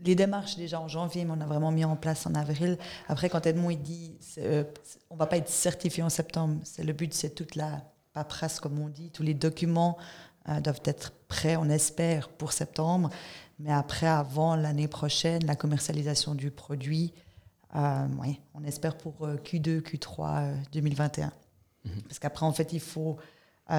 Les 0.00 0.14
démarches 0.14 0.56
déjà 0.56 0.80
en 0.80 0.88
janvier, 0.88 1.24
mais 1.24 1.32
on 1.36 1.40
a 1.40 1.46
vraiment 1.46 1.70
mis 1.70 1.84
en 1.84 1.96
place 1.96 2.26
en 2.26 2.34
avril. 2.34 2.78
Après, 3.08 3.28
quand 3.28 3.46
Edmond 3.46 3.70
il 3.70 3.82
dit 3.82 4.16
euh, 4.38 4.64
on 5.10 5.16
va 5.16 5.26
pas 5.26 5.36
être 5.36 5.50
certifié 5.50 6.02
en 6.02 6.08
septembre, 6.08 6.60
c'est 6.64 6.84
le 6.84 6.92
but, 6.92 7.12
c'est 7.12 7.34
toute 7.34 7.56
la 7.56 7.82
paperasse, 8.12 8.60
comme 8.60 8.78
on 8.78 8.88
dit, 8.88 9.10
tous 9.10 9.22
les 9.22 9.34
documents 9.34 9.96
doivent 10.60 10.82
être 10.84 11.12
prêts, 11.28 11.56
on 11.56 11.68
espère, 11.68 12.28
pour 12.28 12.52
septembre. 12.52 13.10
Mais 13.58 13.72
après, 13.72 14.08
avant 14.08 14.56
l'année 14.56 14.88
prochaine, 14.88 15.44
la 15.46 15.54
commercialisation 15.54 16.34
du 16.34 16.50
produit, 16.50 17.12
oui, 17.74 18.40
on 18.54 18.64
espère 18.64 18.96
pour 18.98 19.14
Q2, 19.28 19.80
Q3 19.82 20.52
2021. 20.72 21.32
Parce 22.08 22.18
qu'après, 22.18 22.44
en 22.44 22.52
fait, 22.52 22.72
il 22.72 22.80
faut 22.80 23.18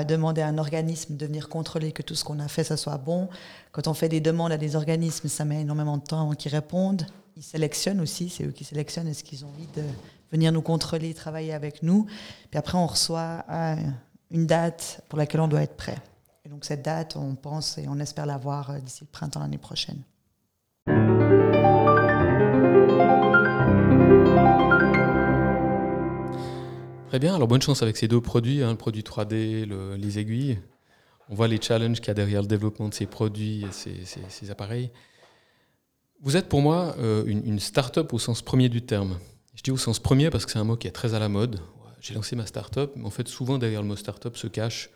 demander 0.08 0.42
à 0.42 0.48
un 0.48 0.58
organisme 0.58 1.18
de 1.18 1.26
venir 1.26 1.50
contrôler 1.50 1.92
que 1.92 2.02
tout 2.02 2.16
ce 2.16 2.24
qu'on 2.24 2.40
a 2.40 2.48
fait, 2.48 2.64
ça 2.64 2.78
soit 2.78 2.98
bon. 2.98 3.30
Quand 3.72 3.88
on 3.88 3.94
fait 3.94 4.10
des 4.10 4.22
demandes 4.22 4.52
à 4.52 4.58
des 4.58 4.76
organismes, 4.76 5.28
ça 5.28 5.46
met 5.46 5.62
énormément 5.62 5.98
de 5.98 6.04
temps 6.04 6.22
avant 6.22 6.34
qu'ils 6.34 6.54
répondent. 6.54 7.06
Ils 7.36 7.44
sélectionnent 7.44 8.00
aussi, 8.00 8.30
c'est 8.30 8.46
eux 8.46 8.52
qui 8.52 8.64
sélectionnent, 8.64 9.08
est-ce 9.08 9.24
qu'ils 9.24 9.44
ont 9.44 9.50
envie 9.50 9.68
de 9.76 9.84
venir 10.32 10.52
nous 10.52 10.62
contrôler, 10.62 11.14
travailler 11.14 11.54
avec 11.54 11.84
nous. 11.84 12.06
Puis 12.50 12.58
après, 12.58 12.78
on 12.78 12.88
reçoit 12.88 13.46
euh, 13.50 13.76
une 14.34 14.48
date 14.48 15.02
pour 15.08 15.18
laquelle 15.18 15.40
on 15.40 15.48
doit 15.48 15.62
être 15.62 15.78
prêt. 15.78 15.98
Et 16.44 16.50
donc 16.50 16.66
cette 16.66 16.82
date, 16.82 17.16
on 17.16 17.36
pense 17.36 17.78
et 17.78 17.86
on 17.88 18.00
espère 18.00 18.26
l'avoir 18.26 18.72
euh, 18.72 18.80
d'ici 18.80 19.04
le 19.04 19.08
printemps 19.10 19.40
l'année 19.40 19.58
prochaine. 19.58 20.02
Très 27.08 27.20
bien, 27.20 27.36
alors 27.36 27.48
bonne 27.48 27.62
chance 27.62 27.84
avec 27.84 27.96
ces 27.96 28.08
deux 28.08 28.20
produits, 28.20 28.64
hein, 28.64 28.72
le 28.72 28.78
produit 28.78 29.04
3D, 29.04 29.66
les 29.96 30.20
aiguilles. 30.20 30.60
On 31.30 31.36
voit 31.36 31.48
les 31.48 31.62
challenges 31.62 32.00
qu'il 32.00 32.08
y 32.08 32.12
a 32.12 32.16
derrière 32.16 32.42
le 32.42 32.48
développement 32.48 32.90
de 32.90 32.94
ces 32.94 33.06
produits 33.06 33.64
et 33.64 33.72
ces, 33.72 34.52
appareils. 34.52 34.92
Vous 36.22 36.36
êtes 36.36 36.50
pour 36.50 36.62
moi 36.62 36.96
euh, 36.98 37.24
une, 37.28 37.60
start-up 37.60 38.12
au 38.14 38.20
sens 38.20 38.42
premier 38.42 38.68
du 38.68 38.82
terme. 38.82 39.20
Je 39.54 39.62
dis 39.62 39.72
au 39.72 39.78
sens 39.78 40.00
premier 40.00 40.32
parce 40.32 40.46
que 40.46 40.52
c'est 40.52 40.60
un 40.60 40.64
mot 40.64 40.76
qui 40.76 40.88
est 40.88 40.92
très 40.92 41.14
à 41.14 41.20
la 41.20 41.30
mode. 41.30 41.60
J'ai 42.04 42.14
lancé 42.14 42.36
ma 42.36 42.46
start-up, 42.46 42.92
mais 42.98 43.06
en 43.06 43.10
fait 43.10 43.30
souvent 43.30 43.58
derrière 43.58 43.82
le 43.82 43.88
mot 43.88 43.96
start-up 43.96 44.36
se 44.36 44.48
cache 44.48 44.90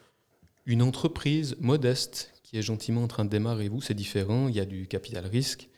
une 0.66 0.82
entreprise 0.82 1.56
modeste 1.62 2.34
qui 2.44 2.58
est 2.58 2.62
gentiment 2.62 3.02
en 3.04 3.08
train 3.08 3.24
de 3.24 3.30
démarrer. 3.30 3.70
Vous, 3.70 3.80
c'est 3.80 3.94
différent, 3.94 4.50
il 4.50 4.56
y 4.56 4.60
a 4.60 4.66
du 4.66 4.88
capital 4.88 5.26
risque, 5.26 5.70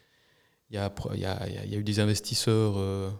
il 0.72 0.76
y 0.76 0.80
a, 0.80 1.78
eu 1.78 1.84
des 1.84 2.00
investisseurs 2.00 2.78
euh, 2.78 3.12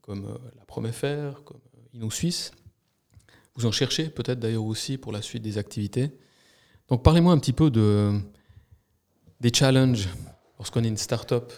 comme 0.00 0.24
euh, 0.24 0.38
la 0.58 0.64
Promefr, 0.64 1.44
comme 1.44 1.60
Inno 1.94 2.10
Suisse. 2.10 2.50
Vous 3.54 3.64
en 3.64 3.72
cherchez 3.72 4.10
peut-être 4.10 4.40
d'ailleurs 4.40 4.64
aussi 4.64 4.98
pour 4.98 5.12
la 5.12 5.22
suite 5.22 5.44
des 5.44 5.56
activités. 5.56 6.10
Donc 6.88 7.04
parlez-moi 7.04 7.32
un 7.32 7.38
petit 7.38 7.52
peu 7.52 7.70
de, 7.70 8.18
des 9.40 9.52
challenges 9.54 10.08
lorsqu'on 10.58 10.82
est 10.82 10.88
une 10.88 10.96
start-up. 10.96 11.52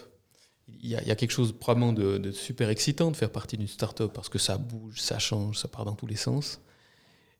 Il 0.81 0.89
y, 0.89 0.95
a, 0.95 1.15
quelque 1.15 1.31
chose 1.31 1.51
probablement 1.51 1.91
de, 1.91 2.31
super 2.31 2.69
excitant 2.69 3.11
de 3.11 3.17
faire 3.17 3.31
partie 3.31 3.57
d'une 3.57 3.67
start-up 3.67 4.11
parce 4.13 4.29
que 4.29 4.39
ça 4.39 4.57
bouge, 4.57 5.01
ça 5.01 5.19
change, 5.19 5.57
ça 5.57 5.67
part 5.67 5.83
dans 5.83 5.95
tous 5.95 6.07
les 6.07 6.15
sens. 6.15 6.61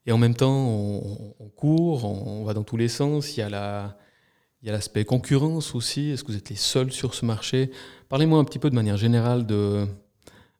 Et 0.06 0.12
en 0.12 0.18
même 0.18 0.36
temps, 0.36 0.68
on, 0.68 1.50
court, 1.56 2.04
on, 2.04 2.44
va 2.44 2.54
dans 2.54 2.64
tous 2.64 2.76
les 2.76 2.90
sens. 2.90 3.38
Il 3.38 3.40
y 3.40 3.44
a 3.44 3.98
y 4.62 4.70
a 4.70 4.72
l'aspect 4.74 5.06
concurrence 5.06 5.74
aussi. 5.74 6.10
Est-ce 6.10 6.24
que 6.24 6.32
vous 6.32 6.38
êtes 6.38 6.50
les 6.50 6.56
seuls 6.56 6.92
sur 6.92 7.14
ce 7.14 7.26
marché? 7.26 7.72
Parlez-moi 8.10 8.40
un 8.40 8.44
petit 8.44 8.60
peu 8.60 8.70
de 8.70 8.76
manière 8.76 8.98
générale 8.98 9.46
de, 9.46 9.88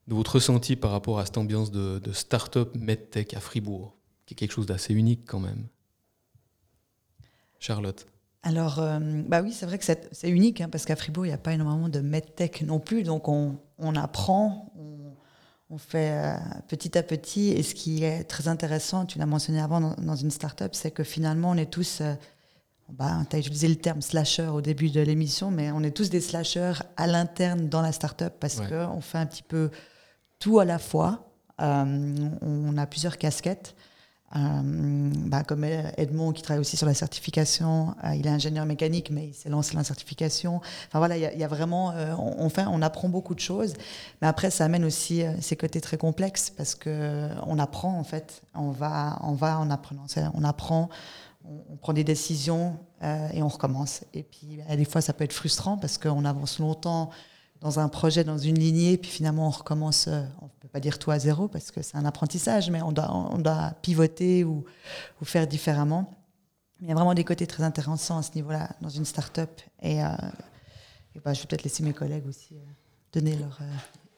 de 0.10 0.16
votre 0.16 0.36
ressenti 0.36 0.76
par 0.76 0.92
rapport 0.92 1.20
à 1.20 1.26
cette 1.26 1.38
ambiance 1.38 1.72
de, 1.72 2.12
start-up 2.12 2.76
medtech 2.76 3.36
à 3.36 3.40
Fribourg, 3.40 3.96
qui 4.26 4.34
est 4.34 4.38
quelque 4.38 4.52
chose 4.52 4.66
d'assez 4.66 4.94
unique 4.94 5.22
quand 5.26 5.40
même. 5.40 5.68
Charlotte. 7.60 8.08
Alors, 8.42 8.80
euh, 8.80 9.00
bah 9.28 9.42
oui, 9.42 9.52
c'est 9.52 9.66
vrai 9.66 9.78
que 9.78 9.84
c'est 9.84 10.30
unique, 10.30 10.62
hein, 10.62 10.70
parce 10.70 10.86
qu'à 10.86 10.96
Fribourg, 10.96 11.26
il 11.26 11.30
n'y 11.30 11.36
a 11.36 11.38
pas 11.38 11.54
énormément 11.54 11.90
de 11.90 12.00
medtech 12.00 12.62
non 12.62 12.80
plus, 12.80 13.04
donc 13.04 13.28
on, 13.28 13.58
apprend, 13.96 14.72
on, 15.70 15.78
fait 15.78 16.12
euh, 16.12 16.38
petit 16.68 16.98
à 16.98 17.04
petit, 17.04 17.50
et 17.50 17.64
ce 17.64 17.76
qui 17.76 18.04
est 18.04 18.24
très 18.24 18.48
intéressant, 18.48 19.06
tu 19.06 19.20
l'as 19.20 19.26
mentionné 19.26 19.60
avant 19.60 19.82
dans, 19.82 20.16
une 20.16 20.32
start-up, 20.32 20.72
c'est 20.74 20.92
que 20.92 21.04
finalement, 21.04 21.52
on 21.52 21.58
est 21.58 21.70
tous, 21.70 22.00
euh, 22.00 22.14
bah, 22.88 23.26
tu 23.30 23.36
as 23.36 23.40
utilisé 23.40 23.68
le 23.68 23.76
terme 23.76 24.02
slasher 24.02 24.48
au 24.48 24.62
début 24.62 24.90
de 24.90 25.02
l'émission, 25.02 25.52
mais 25.52 25.72
on 25.72 25.84
est 25.84 25.92
tous 25.92 26.10
des 26.10 26.22
slashers 26.22 26.82
à 26.96 27.08
l'interne 27.08 27.68
dans 27.68 27.82
la 27.82 27.92
start-up, 27.92 28.36
parce 28.40 28.62
qu'on 28.62 29.02
fait 29.02 29.18
un 29.18 29.26
petit 29.26 29.44
peu 29.44 29.70
tout 30.40 30.60
à 30.60 30.66
la 30.66 30.80
fois. 30.80 31.30
Euh, 31.62 32.30
on 32.42 32.78
a 32.78 32.88
plusieurs 32.88 33.18
casquettes. 33.18 33.76
Euh, 34.36 35.12
bah, 35.26 35.44
comme 35.44 35.64
Edmond 35.64 36.34
qui 36.34 36.44
travaille 36.44 36.62
aussi 36.62 36.78
sur 36.78 36.86
la 36.86 36.94
certification, 36.94 37.96
euh, 38.04 38.14
il 38.16 38.28
est 38.28 38.30
ingénieur 38.30 38.66
mécanique, 38.66 39.10
mais 39.10 39.28
il 39.28 39.34
s'est 39.34 39.50
lancé 39.50 39.74
dans 39.74 39.80
la 39.80 39.84
certification. 39.84 40.58
Enfin 40.88 41.00
voilà, 41.00 41.18
il 41.18 41.40
y, 41.40 41.44
a 41.44 41.48
vraiment, 41.48 41.94
on, 42.18 42.50
fait, 42.50 42.66
on 42.68 42.82
apprend 42.82 43.10
beaucoup 43.10 43.34
de 43.34 43.40
choses, 43.40 43.74
mais 44.22 44.28
après 44.28 44.52
ça 44.52 44.66
amène 44.66 44.86
aussi 44.86 45.24
ces 45.42 45.56
côtés 45.56 45.82
très 45.82 45.98
complexes 45.98 46.50
parce 46.50 46.76
que 46.76 47.30
on 47.48 47.58
apprend 47.58 47.98
en 47.98 48.04
fait, 48.04 48.44
on 48.54 48.72
va, 48.72 49.20
on 49.24 49.34
va 49.34 49.60
en 49.60 49.72
apprenant, 49.72 50.06
on 50.34 50.44
apprend, 50.44 50.90
on, 51.46 51.76
prend 51.78 51.94
des 51.94 52.04
décisions 52.04 52.78
et 53.34 53.42
on 53.42 53.48
recommence. 53.48 54.04
Et 54.14 54.24
puis 54.24 54.60
des 54.76 54.86
fois 54.86 55.02
ça 55.02 55.14
peut 55.14 55.24
être 55.24 55.34
frustrant 55.34 55.78
parce 55.78 55.98
qu'on 55.98 56.26
avance 56.26 56.60
longtemps 56.60 57.10
dans 57.62 57.80
un 57.80 57.90
projet, 57.90 58.24
dans 58.24 58.38
une 58.38 58.58
lignée, 58.58 58.98
puis 58.98 59.12
finalement 59.12 59.48
on 59.48 59.52
recommence, 59.52 60.08
euh, 60.08 60.24
on 60.42 60.46
ne 60.46 60.50
peut 60.62 60.68
pas 60.72 60.80
dire 60.80 60.98
tout 60.98 61.12
à 61.12 61.20
zéro 61.20 61.48
parce 61.48 61.72
que 61.72 61.82
c'est 61.82 61.98
un 61.98 62.06
apprentissage, 62.06 62.70
mais 62.70 62.82
on 62.82 62.92
doit, 62.92 63.74
pivoter 63.82 64.44
ou, 64.44 64.64
faire 65.24 65.48
différemment. 65.48 66.14
Il 66.82 66.88
y 66.88 66.92
a 66.92 66.96
vraiment 66.96 67.14
des 67.14 67.26
côtés 67.26 67.46
très 67.46 67.64
intéressants 67.64 68.20
à 68.20 68.24
ce 68.24 68.32
niveau-là 68.36 68.70
dans 68.80 68.90
une 68.90 69.04
start-up. 69.04 69.62
Et, 69.82 70.02
euh, 70.02 70.08
bah, 71.26 71.34
je 71.34 71.42
vais 71.42 71.48
peut-être 71.48 71.64
laisser 71.64 71.84
mes 71.84 71.92
collègues 71.92 72.26
aussi 72.28 72.54
euh, 72.54 72.64
donner 73.12 73.36
leur. 73.36 73.60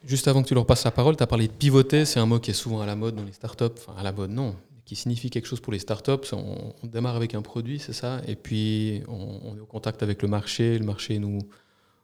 Juste 0.04 0.28
avant 0.28 0.42
que 0.42 0.48
tu 0.48 0.54
leur 0.54 0.66
passes 0.66 0.84
la 0.84 0.92
parole, 0.92 1.16
tu 1.16 1.22
as 1.24 1.26
parlé 1.26 1.48
de 1.48 1.52
pivoter, 1.52 2.04
c'est 2.04 2.20
un 2.20 2.26
mot 2.26 2.38
qui 2.38 2.52
est 2.52 2.54
souvent 2.54 2.80
à 2.80 2.86
la 2.86 2.94
mode 2.94 3.16
dans 3.16 3.24
les 3.24 3.32
start-up, 3.32 3.78
enfin 3.80 3.98
à 3.98 4.04
la 4.04 4.12
mode 4.12 4.30
non, 4.30 4.54
qui 4.84 4.94
signifie 4.94 5.30
quelque 5.30 5.46
chose 5.46 5.60
pour 5.60 5.72
les 5.72 5.80
start-up. 5.80 6.26
On, 6.32 6.74
on 6.80 6.86
démarre 6.86 7.16
avec 7.16 7.34
un 7.34 7.42
produit, 7.42 7.80
c'est 7.80 7.92
ça, 7.92 8.20
et 8.26 8.36
puis 8.36 9.02
on, 9.08 9.40
on, 9.44 9.56
est 9.56 9.60
au 9.60 9.66
contact 9.66 10.02
avec 10.02 10.22
le 10.22 10.28
marché, 10.28 10.78
le 10.78 10.84
marché 10.84 11.18
nous, 11.18 11.38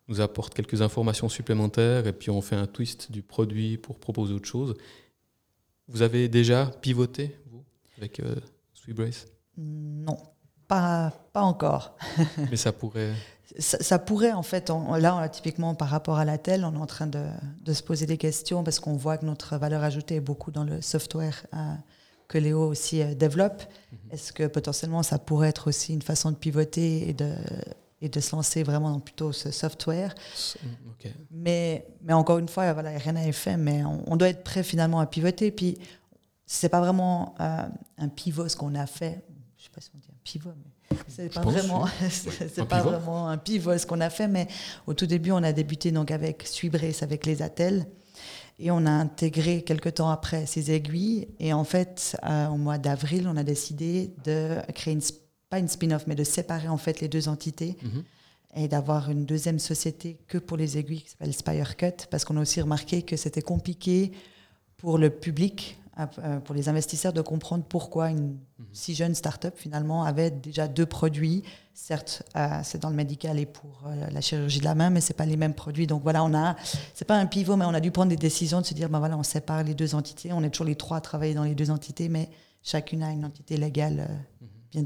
nous 0.08 0.20
apporte 0.20 0.54
quelques 0.54 0.82
informations 0.82 1.28
supplémentaires 1.28 2.06
et 2.06 2.12
puis 2.12 2.30
on 2.30 2.40
fait 2.40 2.56
un 2.56 2.66
twist 2.66 3.12
du 3.12 3.22
produit 3.22 3.76
pour 3.76 3.98
proposer 3.98 4.34
autre 4.34 4.48
chose. 4.48 4.74
Vous 5.88 6.02
avez 6.02 6.28
déjà 6.28 6.66
pivoté, 6.66 7.38
vous, 7.50 7.64
avec 7.96 8.20
euh, 8.20 8.36
Sweetbrace 8.74 9.26
Non, 9.56 10.18
pas, 10.66 11.12
pas 11.32 11.42
encore. 11.42 11.96
Mais 12.50 12.56
ça 12.56 12.72
pourrait. 12.72 13.12
Ça, 13.58 13.98
pourrait, 13.98 14.32
en 14.32 14.42
fait. 14.42 14.70
là, 14.98 15.26
typiquement, 15.30 15.74
par 15.74 15.88
rapport 15.88 16.18
à 16.18 16.26
la 16.26 16.36
telle, 16.36 16.66
on 16.66 16.74
est 16.74 16.78
en 16.78 16.86
train 16.86 17.06
de, 17.06 17.24
de 17.64 17.72
se 17.72 17.82
poser 17.82 18.04
des 18.04 18.18
questions 18.18 18.62
parce 18.62 18.78
qu'on 18.78 18.94
voit 18.94 19.16
que 19.16 19.24
notre 19.24 19.56
valeur 19.56 19.82
ajoutée 19.82 20.16
est 20.16 20.20
beaucoup 20.20 20.50
dans 20.50 20.64
le 20.64 20.82
software 20.82 21.46
euh, 21.54 21.74
que 22.28 22.36
Léo 22.36 22.68
aussi 22.68 23.00
euh, 23.00 23.14
développe. 23.14 23.62
Mhm. 23.90 23.98
Est-ce 24.12 24.32
que 24.34 24.46
potentiellement, 24.46 25.02
ça 25.02 25.18
pourrait 25.18 25.48
être 25.48 25.68
aussi 25.68 25.94
une 25.94 26.02
façon 26.02 26.30
de 26.30 26.36
pivoter 26.36 27.08
et 27.08 27.14
de 27.14 27.34
et 28.00 28.08
de 28.08 28.20
se 28.20 28.34
lancer 28.34 28.62
vraiment 28.62 28.90
dans 28.90 29.00
plutôt 29.00 29.32
ce 29.32 29.50
software. 29.50 30.14
Mais, 31.30 31.86
mais 32.02 32.12
encore 32.12 32.38
une 32.38 32.48
fois, 32.48 32.72
voilà, 32.72 32.90
rien 32.90 33.12
n'est 33.12 33.32
fait, 33.32 33.56
mais 33.56 33.82
on, 33.84 34.16
doit 34.16 34.28
être 34.28 34.44
prêt 34.44 34.62
finalement 34.62 35.00
à 35.00 35.06
pivoter. 35.06 35.50
Puis, 35.50 35.78
c'est 36.46 36.68
pas 36.68 36.80
vraiment 36.80 37.34
euh, 37.40 37.62
un 37.98 38.08
pivot 38.08 38.48
ce 38.48 38.56
qu'on 38.56 38.74
a 38.74 38.86
fait. 38.86 39.22
Je 39.56 39.64
sais 39.64 39.70
pas 39.70 39.80
si 39.80 39.90
on 39.94 39.98
dit 39.98 40.08
un 40.10 40.20
pivot, 40.22 40.50
mais 40.56 40.96
c'est 41.08 41.32
pas 41.32 41.40
vraiment, 41.40 41.86
c'est 42.10 42.64
pas 42.68 42.82
vraiment 42.82 43.28
un 43.28 43.36
pivot 43.36 43.76
ce 43.76 43.86
qu'on 43.86 44.00
a 44.00 44.10
fait. 44.10 44.28
Mais 44.28 44.46
au 44.86 44.94
tout 44.94 45.06
début, 45.06 45.32
on 45.32 45.42
a 45.42 45.52
débuté 45.52 45.90
donc 45.90 46.10
avec 46.10 46.46
Suibrace, 46.46 47.02
avec 47.02 47.26
les 47.26 47.42
attelles. 47.42 47.86
Et 48.60 48.72
on 48.72 48.86
a 48.86 48.90
intégré 48.90 49.62
quelques 49.62 49.94
temps 49.94 50.10
après 50.10 50.46
ces 50.46 50.72
aiguilles. 50.72 51.28
Et 51.38 51.52
en 51.52 51.64
fait, 51.64 52.16
euh, 52.24 52.48
au 52.48 52.56
mois 52.56 52.78
d'avril, 52.78 53.28
on 53.28 53.36
a 53.36 53.44
décidé 53.44 54.14
de 54.24 54.56
créer 54.74 54.94
une 54.94 55.02
pas 55.50 55.58
une 55.58 55.68
spin-off, 55.68 56.06
mais 56.06 56.14
de 56.14 56.24
séparer 56.24 56.68
en 56.68 56.76
fait 56.76 57.00
les 57.00 57.08
deux 57.08 57.28
entités 57.28 57.76
mhm. 57.82 58.04
et 58.56 58.68
d'avoir 58.68 59.10
une 59.10 59.24
deuxième 59.24 59.58
société 59.58 60.18
que 60.28 60.38
pour 60.38 60.56
les 60.56 60.78
aiguilles 60.78 61.02
qui 61.02 61.10
s'appelle 61.10 61.32
Spire 61.32 61.76
Cut, 61.76 62.06
parce 62.10 62.24
qu'on 62.24 62.36
a 62.36 62.40
aussi 62.40 62.60
remarqué 62.60 63.02
que 63.02 63.16
c'était 63.16 63.42
compliqué 63.42 64.12
pour 64.76 64.98
le 64.98 65.10
public, 65.10 65.78
euh, 65.98 66.38
pour 66.40 66.54
les 66.54 66.68
investisseurs, 66.68 67.12
de 67.12 67.22
comprendre 67.22 67.64
pourquoi 67.68 68.10
une 68.10 68.36
mhm. 68.58 68.66
si 68.72 68.94
jeune 68.94 69.14
start-up 69.14 69.54
finalement 69.56 70.04
avait 70.04 70.30
déjà 70.30 70.68
deux 70.68 70.86
produits. 70.86 71.42
Certes, 71.72 72.22
euh, 72.36 72.60
c'est 72.62 72.78
dans 72.78 72.90
le 72.90 72.96
médical 72.96 73.38
et 73.38 73.46
pour 73.46 73.84
euh, 73.86 74.06
la 74.10 74.20
chirurgie 74.20 74.60
de 74.60 74.64
la 74.64 74.74
main, 74.74 74.90
mais 74.90 75.00
c'est 75.00 75.14
pas 75.14 75.26
les 75.26 75.36
mêmes 75.36 75.54
produits. 75.54 75.86
Donc 75.86 76.02
voilà, 76.02 76.22
on 76.24 76.34
a, 76.34 76.56
c'est 76.94 77.06
pas 77.06 77.16
un 77.16 77.26
pivot, 77.26 77.56
mais 77.56 77.64
on 77.64 77.74
a 77.74 77.80
dû 77.80 77.90
prendre 77.90 78.10
des 78.10 78.16
décisions 78.16 78.60
de 78.60 78.66
se 78.66 78.74
dire, 78.74 78.90
ben 78.90 78.98
voilà, 78.98 79.16
on 79.16 79.22
sépare 79.22 79.64
les 79.64 79.74
deux 79.74 79.94
entités. 79.94 80.32
On 80.32 80.42
est 80.42 80.50
toujours 80.50 80.66
les 80.66 80.76
trois 80.76 80.98
à 80.98 81.00
travailler 81.00 81.34
dans 81.34 81.44
les 81.44 81.54
deux 81.54 81.70
entités, 81.70 82.08
mais 82.08 82.28
chacune 82.62 83.02
a 83.02 83.10
une 83.10 83.24
entité 83.24 83.56
légale. 83.56 84.08
Mhm 84.40 84.57
bien 84.72 84.82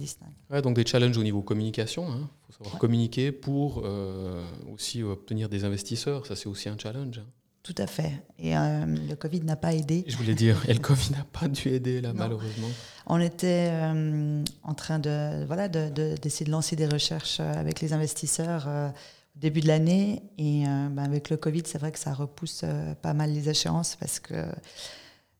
donc 0.62 0.76
des 0.76 0.86
challenges 0.86 1.16
au 1.16 1.22
niveau 1.22 1.42
communication. 1.42 2.06
Il 2.08 2.12
hein. 2.12 2.30
faut 2.46 2.64
savoir 2.64 2.78
communiquer 2.78 3.32
pour 3.32 3.82
euh, 3.84 4.44
aussi 4.72 5.02
obtenir 5.02 5.48
des 5.48 5.64
investisseurs. 5.64 6.26
Ça, 6.26 6.36
c'est 6.36 6.48
aussi 6.48 6.68
un 6.68 6.76
challenge. 6.78 7.18
Hein. 7.18 7.26
Tout 7.62 7.74
à 7.78 7.86
fait. 7.86 8.12
Et 8.38 8.56
euh, 8.56 8.84
le 8.86 9.14
Covid 9.14 9.42
n'a 9.42 9.54
pas 9.56 9.72
aidé. 9.72 10.04
Je 10.08 10.16
voulais 10.16 10.34
dire, 10.34 10.64
et 10.68 10.74
le 10.74 10.80
Covid 10.80 11.12
n'a 11.12 11.24
pas 11.24 11.46
dû 11.46 11.68
aider, 11.68 12.00
là, 12.00 12.12
malheureusement. 12.12 12.68
On 13.06 13.20
était 13.20 13.68
euh, 13.70 14.42
en 14.64 14.74
train 14.74 14.98
de, 14.98 15.44
voilà, 15.46 15.68
d'essayer 15.68 16.44
de, 16.44 16.50
de, 16.50 16.52
lancer 16.52 16.74
des 16.74 16.86
recherches 16.86 17.38
avec 17.38 17.80
les 17.80 17.92
investisseurs 17.92 18.66
au 18.66 19.38
début 19.38 19.60
de 19.60 19.68
l'année. 19.68 20.22
Et 20.38 20.64
ben, 20.64 20.98
avec 20.98 21.30
le 21.30 21.36
Covid, 21.36 21.62
c'est 21.66 21.78
vrai 21.78 21.92
que 21.92 22.00
ça 22.00 22.12
repousse 22.12 22.64
pas 23.00 23.14
mal 23.14 23.32
les 23.32 23.48
échéances 23.48 23.94
parce 23.94 24.18
que 24.18 24.44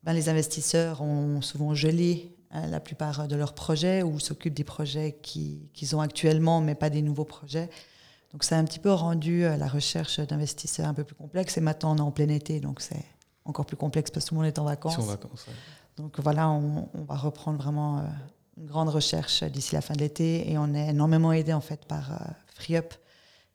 ben, 0.05 0.13
les 0.13 0.29
investisseurs 0.29 1.03
ont 1.03 1.41
souvent 1.41 1.75
gelé 1.75 2.37
la 2.53 2.81
plupart 2.81 3.29
de 3.29 3.37
leurs 3.37 3.55
projets 3.55 4.03
ou 4.03 4.19
s'occupent 4.21 4.55
des 4.55 4.65
projets 4.65 5.19
qu'ils 5.23 5.97
ont 5.97 6.01
actuellement, 6.01 6.61
mais 6.61 6.75
pas 6.75 6.91
des 6.91 7.03
nouveaux 7.03 7.25
projets. 7.25 7.71
Donc 8.33 8.45
ça 8.45 8.57
a 8.57 8.59
un 8.59 8.65
petit 8.65 8.79
peu 8.79 8.91
rendu 8.91 9.43
la 9.43 9.69
recherche 9.69 10.21
d'investisseurs 10.21 10.87
un 10.87 10.95
peu 10.95 11.05
plus 11.05 11.15
complexe. 11.15 11.57
Et 11.57 11.61
maintenant, 11.61 11.95
on 11.95 11.97
est 11.97 12.03
en 12.03 12.11
plein 12.11 12.29
été, 12.29 12.61
donc 12.61 12.81
c'est 12.81 13.05
encore 13.45 13.67
plus 13.67 13.77
complexe 13.77 14.11
parce 14.11 14.25
que 14.25 14.29
tout 14.29 14.35
le 14.35 14.41
monde 14.41 14.49
est 14.49 14.59
en 14.59 14.65
vacances. 14.65 14.99
en 14.99 15.03
vacances 15.03 15.47
Donc 15.97 16.21
voilà, 16.21 16.49
on, 16.51 16.89
va 16.95 17.17
reprendre 17.17 17.59
vraiment 17.59 18.05
une 18.57 18.67
grande 18.67 18.89
recherche 18.89 19.43
d'ici 19.45 19.75
la 19.75 19.81
fin 19.81 19.95
de 19.95 20.01
l'été 20.01 20.51
et 20.51 20.59
on 20.59 20.75
est 20.75 20.89
énormément 20.89 21.33
aidé 21.33 21.53
en 21.53 21.61
fait 21.61 21.85
par 21.87 22.19
FreeUp 22.55 22.95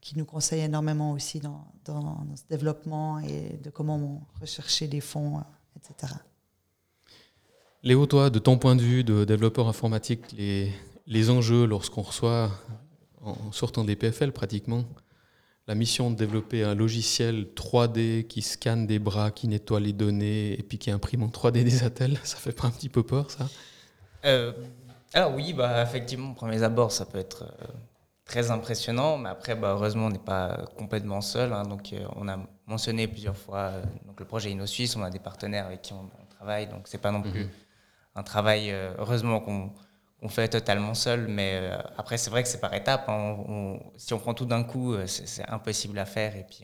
qui 0.01 0.17
nous 0.17 0.25
conseille 0.25 0.61
énormément 0.61 1.11
aussi 1.11 1.39
dans, 1.39 1.65
dans, 1.85 2.25
ce 2.35 2.43
développement 2.49 3.19
et 3.19 3.59
de 3.63 3.69
comment 3.69 4.21
rechercher 4.39 4.87
des 4.87 5.01
fonds, 5.01 5.43
etc. 5.75 6.13
Léo, 7.87 8.05
toi, 8.05 8.29
de 8.29 8.37
ton 8.37 8.57
point 8.57 8.75
de 8.75 8.81
vue 8.81 9.05
de 9.05 9.23
développeur 9.23 9.69
informatique, 9.69 10.19
les, 10.37 10.73
les 11.05 11.29
enjeux 11.29 11.65
lorsqu'on 11.65 12.01
reçoit, 12.01 12.51
en 13.21 13.53
sortant 13.53 13.85
des 13.85 13.95
PFL 13.95 14.33
pratiquement, 14.33 14.83
la 15.67 15.73
mission 15.73 16.11
de 16.11 16.17
développer 16.17 16.65
un 16.65 16.75
logiciel 16.75 17.47
3D 17.55 18.27
qui 18.27 18.41
scanne 18.41 18.87
des 18.87 18.99
bras, 18.99 19.31
qui 19.31 19.47
nettoie 19.47 19.79
les 19.79 19.93
données 19.93 20.59
et 20.59 20.63
puis 20.63 20.77
qui 20.79 20.91
imprime 20.91 21.23
en 21.23 21.29
3D 21.29 21.63
des 21.63 21.85
attelles, 21.85 22.19
ça 22.25 22.35
fait 22.35 22.51
pas 22.51 22.67
un 22.67 22.71
petit 22.71 22.89
peu 22.89 23.03
peur 23.03 23.31
ça? 23.31 23.47
Euh, 24.25 24.51
Alors 25.13 25.33
oui, 25.33 25.53
bah, 25.53 25.81
effectivement, 25.81 26.31
au 26.31 26.33
premier 26.33 26.61
abord, 26.63 26.91
ça 26.91 27.05
peut 27.05 27.19
être 27.19 27.43
euh, 27.43 27.67
très 28.25 28.51
impressionnant. 28.51 29.17
Mais 29.17 29.29
après, 29.29 29.55
bah, 29.55 29.69
heureusement, 29.77 30.07
on 30.07 30.09
n'est 30.09 30.19
pas 30.19 30.65
complètement 30.75 31.21
seul. 31.21 31.53
Hein. 31.53 31.63
donc, 31.63 31.93
euh, 31.93 32.05
on 32.17 32.27
a 32.27 32.37
mentionné 32.65 33.07
plusieurs 33.07 33.37
fois 33.37 33.71
donc 34.05 34.19
le 34.19 34.25
projet 34.25 34.51
InnoSuisse. 34.51 34.97
On 34.97 35.03
a 35.03 35.09
des 35.09 35.19
partenaires 35.19 35.67
avec 35.67 35.83
qui 35.83 35.93
on, 35.93 36.09
travaille. 36.35 36.67
Donc, 36.67 36.81
c'est 36.89 36.97
pas 36.97 37.11
non 37.11 37.21
plus 37.21 37.45
mhm. 37.45 37.49
Un 38.17 38.23
travail, 38.23 38.71
euh, 38.71 38.91
heureusement, 38.97 39.39
qu'on 39.39 40.29
fait 40.29 40.49
totalement 40.49 40.93
seul. 40.93 41.27
Mais 41.27 41.71
après, 41.97 42.17
c'est 42.17 42.29
vrai 42.29 42.43
que 42.43 42.49
c'est 42.49 42.59
par 42.59 42.73
étapes. 42.73 43.07
Hein. 43.07 43.79
si 43.97 44.13
on 44.13 44.19
prend 44.19 44.33
tout 44.33 44.45
d'un 44.45 44.63
coup, 44.63 44.95
c'est 45.05 45.47
impossible 45.47 45.97
à 45.99 46.05
faire. 46.05 46.35
Et 46.35 46.43
puis, 46.43 46.63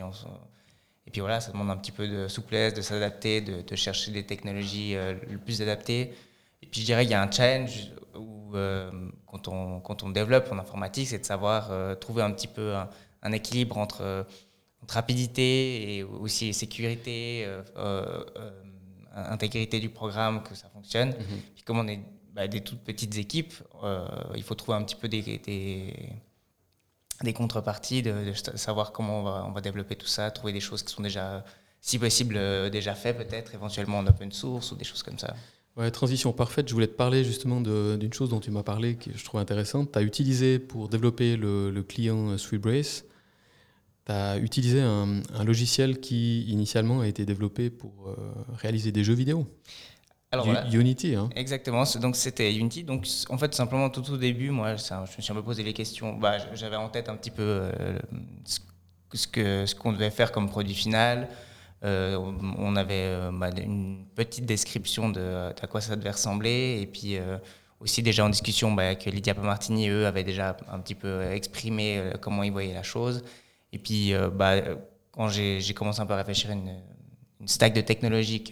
et 1.05 1.11
puis 1.11 1.21
voilà, 1.21 1.39
ça 1.39 1.51
demande 1.51 1.69
un 1.69 1.77
petit 1.77 1.91
peu 1.91 2.07
de 2.07 2.27
souplesse, 2.27 2.73
de 2.73 2.81
s'adapter, 2.81 3.41
de, 3.41 3.75
chercher 3.75 4.11
des 4.11 4.25
technologies 4.25 4.95
le 4.95 5.37
plus 5.37 5.61
adaptées. 5.61 6.13
Et 6.61 6.65
puis, 6.65 6.81
je 6.81 6.85
dirais 6.85 7.03
qu'il 7.03 7.11
y 7.11 7.15
a 7.15 7.21
un 7.21 7.31
challenge 7.31 7.91
euh, 8.55 8.91
quand, 9.25 10.03
on, 10.03 10.09
développe 10.09 10.51
en 10.51 10.59
informatique, 10.59 11.07
c'est 11.07 11.19
de 11.19 11.25
savoir 11.25 11.69
euh, 11.71 11.95
trouver 11.95 12.21
un 12.21 12.31
petit 12.31 12.47
peu 12.47 12.73
un, 13.23 13.31
équilibre 13.31 13.77
entre, 13.77 14.25
rapidité 14.87 15.97
et 15.97 16.03
aussi 16.03 16.53
sécurité, 16.53 17.47
euh, 17.77 18.23
intégrité 19.13 19.79
du 19.79 19.89
programme, 19.89 20.43
que 20.43 20.55
ça 20.55 20.69
fonctionne. 20.69 21.09
Mhm. 21.09 21.39
Puis 21.55 21.63
comme 21.63 21.79
on 21.79 21.87
est 21.87 21.99
bah, 22.33 22.47
des 22.47 22.61
toutes 22.61 22.81
petites 22.81 23.17
équipes, 23.17 23.53
il 24.35 24.43
faut 24.43 24.55
trouver 24.55 24.77
un 24.77 24.83
petit 24.83 24.95
peu 24.95 25.07
des, 25.07 25.21
des, 27.23 27.33
contreparties, 27.33 28.01
de, 28.01 28.33
savoir 28.55 28.91
comment 28.91 29.19
on 29.19 29.23
va, 29.23 29.45
on 29.47 29.51
va, 29.51 29.61
développer 29.61 29.95
tout 29.95 30.07
ça, 30.07 30.31
trouver 30.31 30.51
des 30.51 30.59
choses 30.59 30.83
qui 30.83 30.93
sont 30.93 31.03
déjà, 31.03 31.45
si 31.79 31.99
possible, 31.99 32.35
déjà 32.71 32.95
faites 32.95 33.17
peut-être, 33.17 33.53
éventuellement 33.53 33.99
en 33.99 34.07
open 34.07 34.31
source 34.31 34.71
ou 34.71 34.75
des 34.75 34.85
choses 34.85 35.03
comme 35.03 35.19
ça. 35.19 35.35
Ouais, 35.75 35.89
transition 35.89 36.31
parfaite. 36.33 36.67
Je 36.67 36.73
voulais 36.73 36.87
te 36.87 36.95
parler 36.95 37.23
justement 37.23 37.59
d'une 37.59 38.13
chose 38.13 38.29
dont 38.29 38.39
tu 38.39 38.51
m'as 38.51 38.63
parlé 38.63 38.95
que 38.95 39.15
je 39.15 39.25
trouve 39.25 39.39
intéressante. 39.39 39.91
Tu 39.91 39.99
as 39.99 40.03
utilisé 40.03 40.59
pour 40.59 40.87
développer 40.87 41.35
le, 41.35 41.71
le 41.71 41.83
client 41.83 42.37
Sweetbrace, 42.37 43.05
tu 44.05 44.11
as 44.11 44.37
utilisé 44.37 44.81
un, 44.81 45.21
logiciel 45.43 45.99
qui 45.99 46.43
initialement 46.43 47.01
a 47.01 47.07
été 47.07 47.25
développé 47.25 47.69
pour 47.69 48.09
euh, 48.09 48.15
réaliser 48.55 48.91
des 48.91 49.03
jeux 49.03 49.13
vidéo. 49.13 49.47
Alors, 50.31 50.47
Unity. 50.73 51.13
Hein. 51.15 51.29
Exactement, 51.35 51.83
donc 52.01 52.15
c'était 52.15 52.53
Unity. 52.55 52.83
Donc 52.83 53.05
en 53.29 53.37
fait, 53.37 53.53
simplement 53.53 53.89
tout 53.91 54.09
au 54.11 54.17
début, 54.17 54.49
moi, 54.49 54.77
ça, 54.79 55.05
je 55.11 55.17
me 55.17 55.21
suis 55.21 55.31
un 55.31 55.35
peu 55.35 55.43
posé 55.43 55.61
les 55.61 55.73
questions. 55.73 56.13
Bah, 56.13 56.37
J'avais 56.55 56.75
en 56.75 56.89
tête 56.89 57.07
un 57.07 57.15
petit 57.15 57.29
peu 57.29 57.43
euh, 57.43 57.99
ce 58.45 59.27
qu'on 59.27 59.67
ce 59.67 59.75
qu'on 59.75 59.93
devait 59.93 60.09
faire 60.09 60.31
comme 60.31 60.49
produit 60.49 60.73
final. 60.73 61.29
Euh, 61.83 62.17
on 62.57 62.75
avait 62.75 63.29
bah, 63.31 63.49
une 63.55 64.05
petite 64.15 64.45
description 64.45 65.09
de, 65.09 65.51
à 65.61 65.67
quoi 65.67 65.81
ça 65.81 65.95
devait 65.95 66.11
ressembler. 66.11 66.79
Et 66.81 66.87
puis 66.87 67.17
aussi 67.79 68.01
déjà 68.01 68.25
en 68.25 68.29
discussion 68.29 68.71
bah, 68.71 68.87
avec 68.87 69.05
Lydia 69.05 69.35
Pamartini, 69.35 69.89
eux 69.89 70.07
avaient 70.07 70.23
déjà 70.23 70.57
un 70.67 70.79
petit 70.79 70.95
peu 70.95 71.21
exprimé 71.31 72.01
comment 72.21 72.41
ils 72.41 72.51
voyaient 72.51 72.73
la 72.73 72.83
chose. 72.83 73.23
Et 73.73 73.77
puis 73.79 74.13
bah, 74.33 74.55
quand 75.11 75.27
j'ai 75.27 75.73
commencé 75.73 75.99
un 75.99 76.05
peu 76.05 76.13
à 76.13 76.17
réfléchir 76.17 76.51
à 76.51 76.53
une, 76.53 76.81
une 77.41 77.47
stack 77.47 77.73
de 77.73 77.81
technologies 77.81 78.43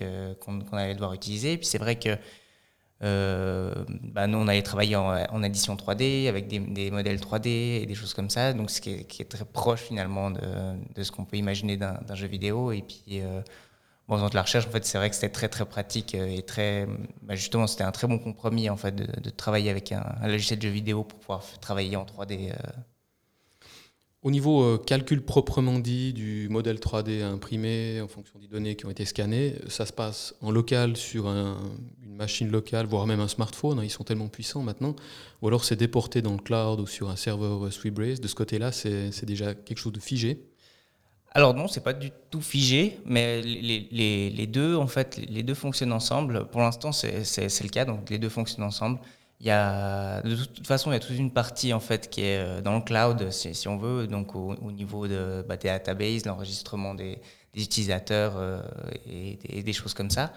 qu'on 0.41 0.59
allait 0.73 0.95
devoir 0.95 1.13
utiliser, 1.13 1.57
puis 1.57 1.65
c'est 1.65 1.77
vrai 1.77 1.97
que 1.97 2.17
euh, 3.03 3.73
bah 3.87 4.27
nous, 4.27 4.37
on 4.37 4.47
allait 4.47 4.61
travailler 4.61 4.95
en, 4.95 5.07
en 5.07 5.43
édition 5.43 5.75
3D 5.75 6.27
avec 6.27 6.47
des, 6.47 6.59
des, 6.59 6.91
modèles 6.91 7.17
3D 7.19 7.47
et 7.47 7.85
des 7.87 7.95
choses 7.95 8.13
comme 8.13 8.29
ça, 8.29 8.53
donc 8.53 8.69
ce 8.69 8.79
qui 8.79 8.91
est, 8.91 9.03
qui 9.05 9.21
est 9.23 9.25
très 9.25 9.45
proche 9.45 9.81
finalement 9.81 10.29
de, 10.29 10.41
de 10.93 11.03
ce 11.03 11.11
qu'on 11.11 11.25
peut 11.25 11.37
imaginer 11.37 11.77
d'un 11.77 12.15
jeu 12.15 12.27
vidéo. 12.27 12.71
Et 12.71 12.83
puis, 12.83 13.21
euh, 13.21 13.41
bon, 14.07 14.17
dans 14.17 14.29
la 14.31 14.41
recherche, 14.43 14.67
en 14.67 14.71
fait, 14.71 14.85
c'est 14.85 14.99
vrai 14.99 15.09
que 15.09 15.15
c'était 15.15 15.29
très 15.29 15.49
très 15.49 15.65
pratique 15.65 16.13
et 16.13 16.43
très, 16.43 16.87
bah 17.23 17.35
justement, 17.35 17.65
c'était 17.65 17.83
un 17.83 17.91
très 17.91 18.07
bon 18.07 18.19
compromis 18.19 18.69
en 18.69 18.77
fait 18.77 18.95
de, 18.95 19.19
de 19.19 19.29
travailler 19.31 19.71
avec 19.71 19.91
un, 19.91 20.03
un, 20.21 20.27
logiciel 20.27 20.59
de 20.59 20.63
jeu 20.63 20.69
vidéo 20.69 21.03
pour 21.03 21.19
pouvoir 21.19 21.43
travailler 21.59 21.95
en 21.95 22.05
3D. 22.05 22.51
Euh, 22.51 22.55
au 24.23 24.29
niveau 24.29 24.63
euh, 24.63 24.77
calcul 24.77 25.21
proprement 25.23 25.79
dit 25.79 26.13
du 26.13 26.47
modèle 26.49 26.77
3D 26.77 27.23
imprimé 27.23 28.01
en 28.01 28.07
fonction 28.07 28.37
des 28.39 28.47
données 28.47 28.75
qui 28.75 28.85
ont 28.85 28.91
été 28.91 29.05
scannées, 29.05 29.55
ça 29.67 29.85
se 29.85 29.93
passe 29.93 30.35
en 30.41 30.51
local 30.51 30.95
sur 30.95 31.27
une 31.27 32.15
machine 32.15 32.51
locale, 32.51 32.85
voire 32.85 33.07
même 33.07 33.19
un 33.19 33.27
smartphone. 33.27 33.79
Hein, 33.79 33.83
ils 33.83 33.89
sont 33.89 34.03
tellement 34.03 34.27
puissants 34.27 34.61
maintenant. 34.61 34.95
Ou 35.41 35.47
alors 35.47 35.63
c'est 35.63 35.75
déporté 35.75 36.21
dans 36.21 36.33
le 36.33 36.39
cloud 36.39 36.79
ou 36.79 36.87
sur 36.87 37.09
un 37.09 37.15
serveur 37.15 37.65
euh, 37.65 37.71
Sweetbrace. 37.71 38.21
De 38.21 38.27
ce 38.27 38.35
côté-là, 38.35 38.71
c'est 38.71 39.25
déjà 39.25 39.55
quelque 39.55 39.79
chose 39.79 39.93
de 39.93 39.99
figé. 39.99 40.45
Alors 41.33 41.53
non, 41.53 41.67
c'est 41.67 41.83
pas 41.83 41.93
du 41.93 42.11
tout 42.29 42.41
figé, 42.41 42.99
mais 43.05 43.41
les, 43.41 44.29
les, 44.29 44.47
deux 44.47 44.75
en 44.75 44.87
fait, 44.87 45.17
les 45.17 45.43
deux 45.43 45.53
fonctionnent 45.53 45.93
ensemble. 45.93 46.45
Pour 46.47 46.59
l'instant, 46.59 46.91
c'est 46.91 47.13
le 47.13 47.69
cas, 47.69 47.85
donc 47.85 48.09
les 48.09 48.19
deux 48.19 48.27
fonctionnent 48.27 48.65
ensemble. 48.65 48.99
Il 49.41 49.47
y 49.47 49.49
a, 49.49 50.21
de 50.21 50.35
toute 50.35 50.67
façon, 50.67 50.91
il 50.91 50.93
y 50.93 50.97
a 50.97 50.99
toute 50.99 51.17
une 51.17 51.31
partie 51.31 51.73
en 51.73 51.79
fait 51.79 52.11
qui 52.11 52.21
est 52.21 52.37
euh, 52.37 52.61
dans 52.61 52.75
le 52.75 52.81
cloud, 52.81 53.31
si, 53.31 53.55
si 53.55 53.67
on 53.67 53.75
veut, 53.75 54.05
donc 54.05 54.35
au, 54.35 54.71
niveau 54.71 55.07
de, 55.07 55.43
bah, 55.49 55.57
des 55.57 55.67
databases, 55.67 56.27
l'enregistrement 56.27 56.93
des, 56.93 57.17
des, 57.55 57.63
utilisateurs 57.63 58.33
euh, 58.37 58.61
et, 59.07 59.63
des, 59.63 59.73
choses 59.73 59.95
comme 59.95 60.11
ça. 60.11 60.31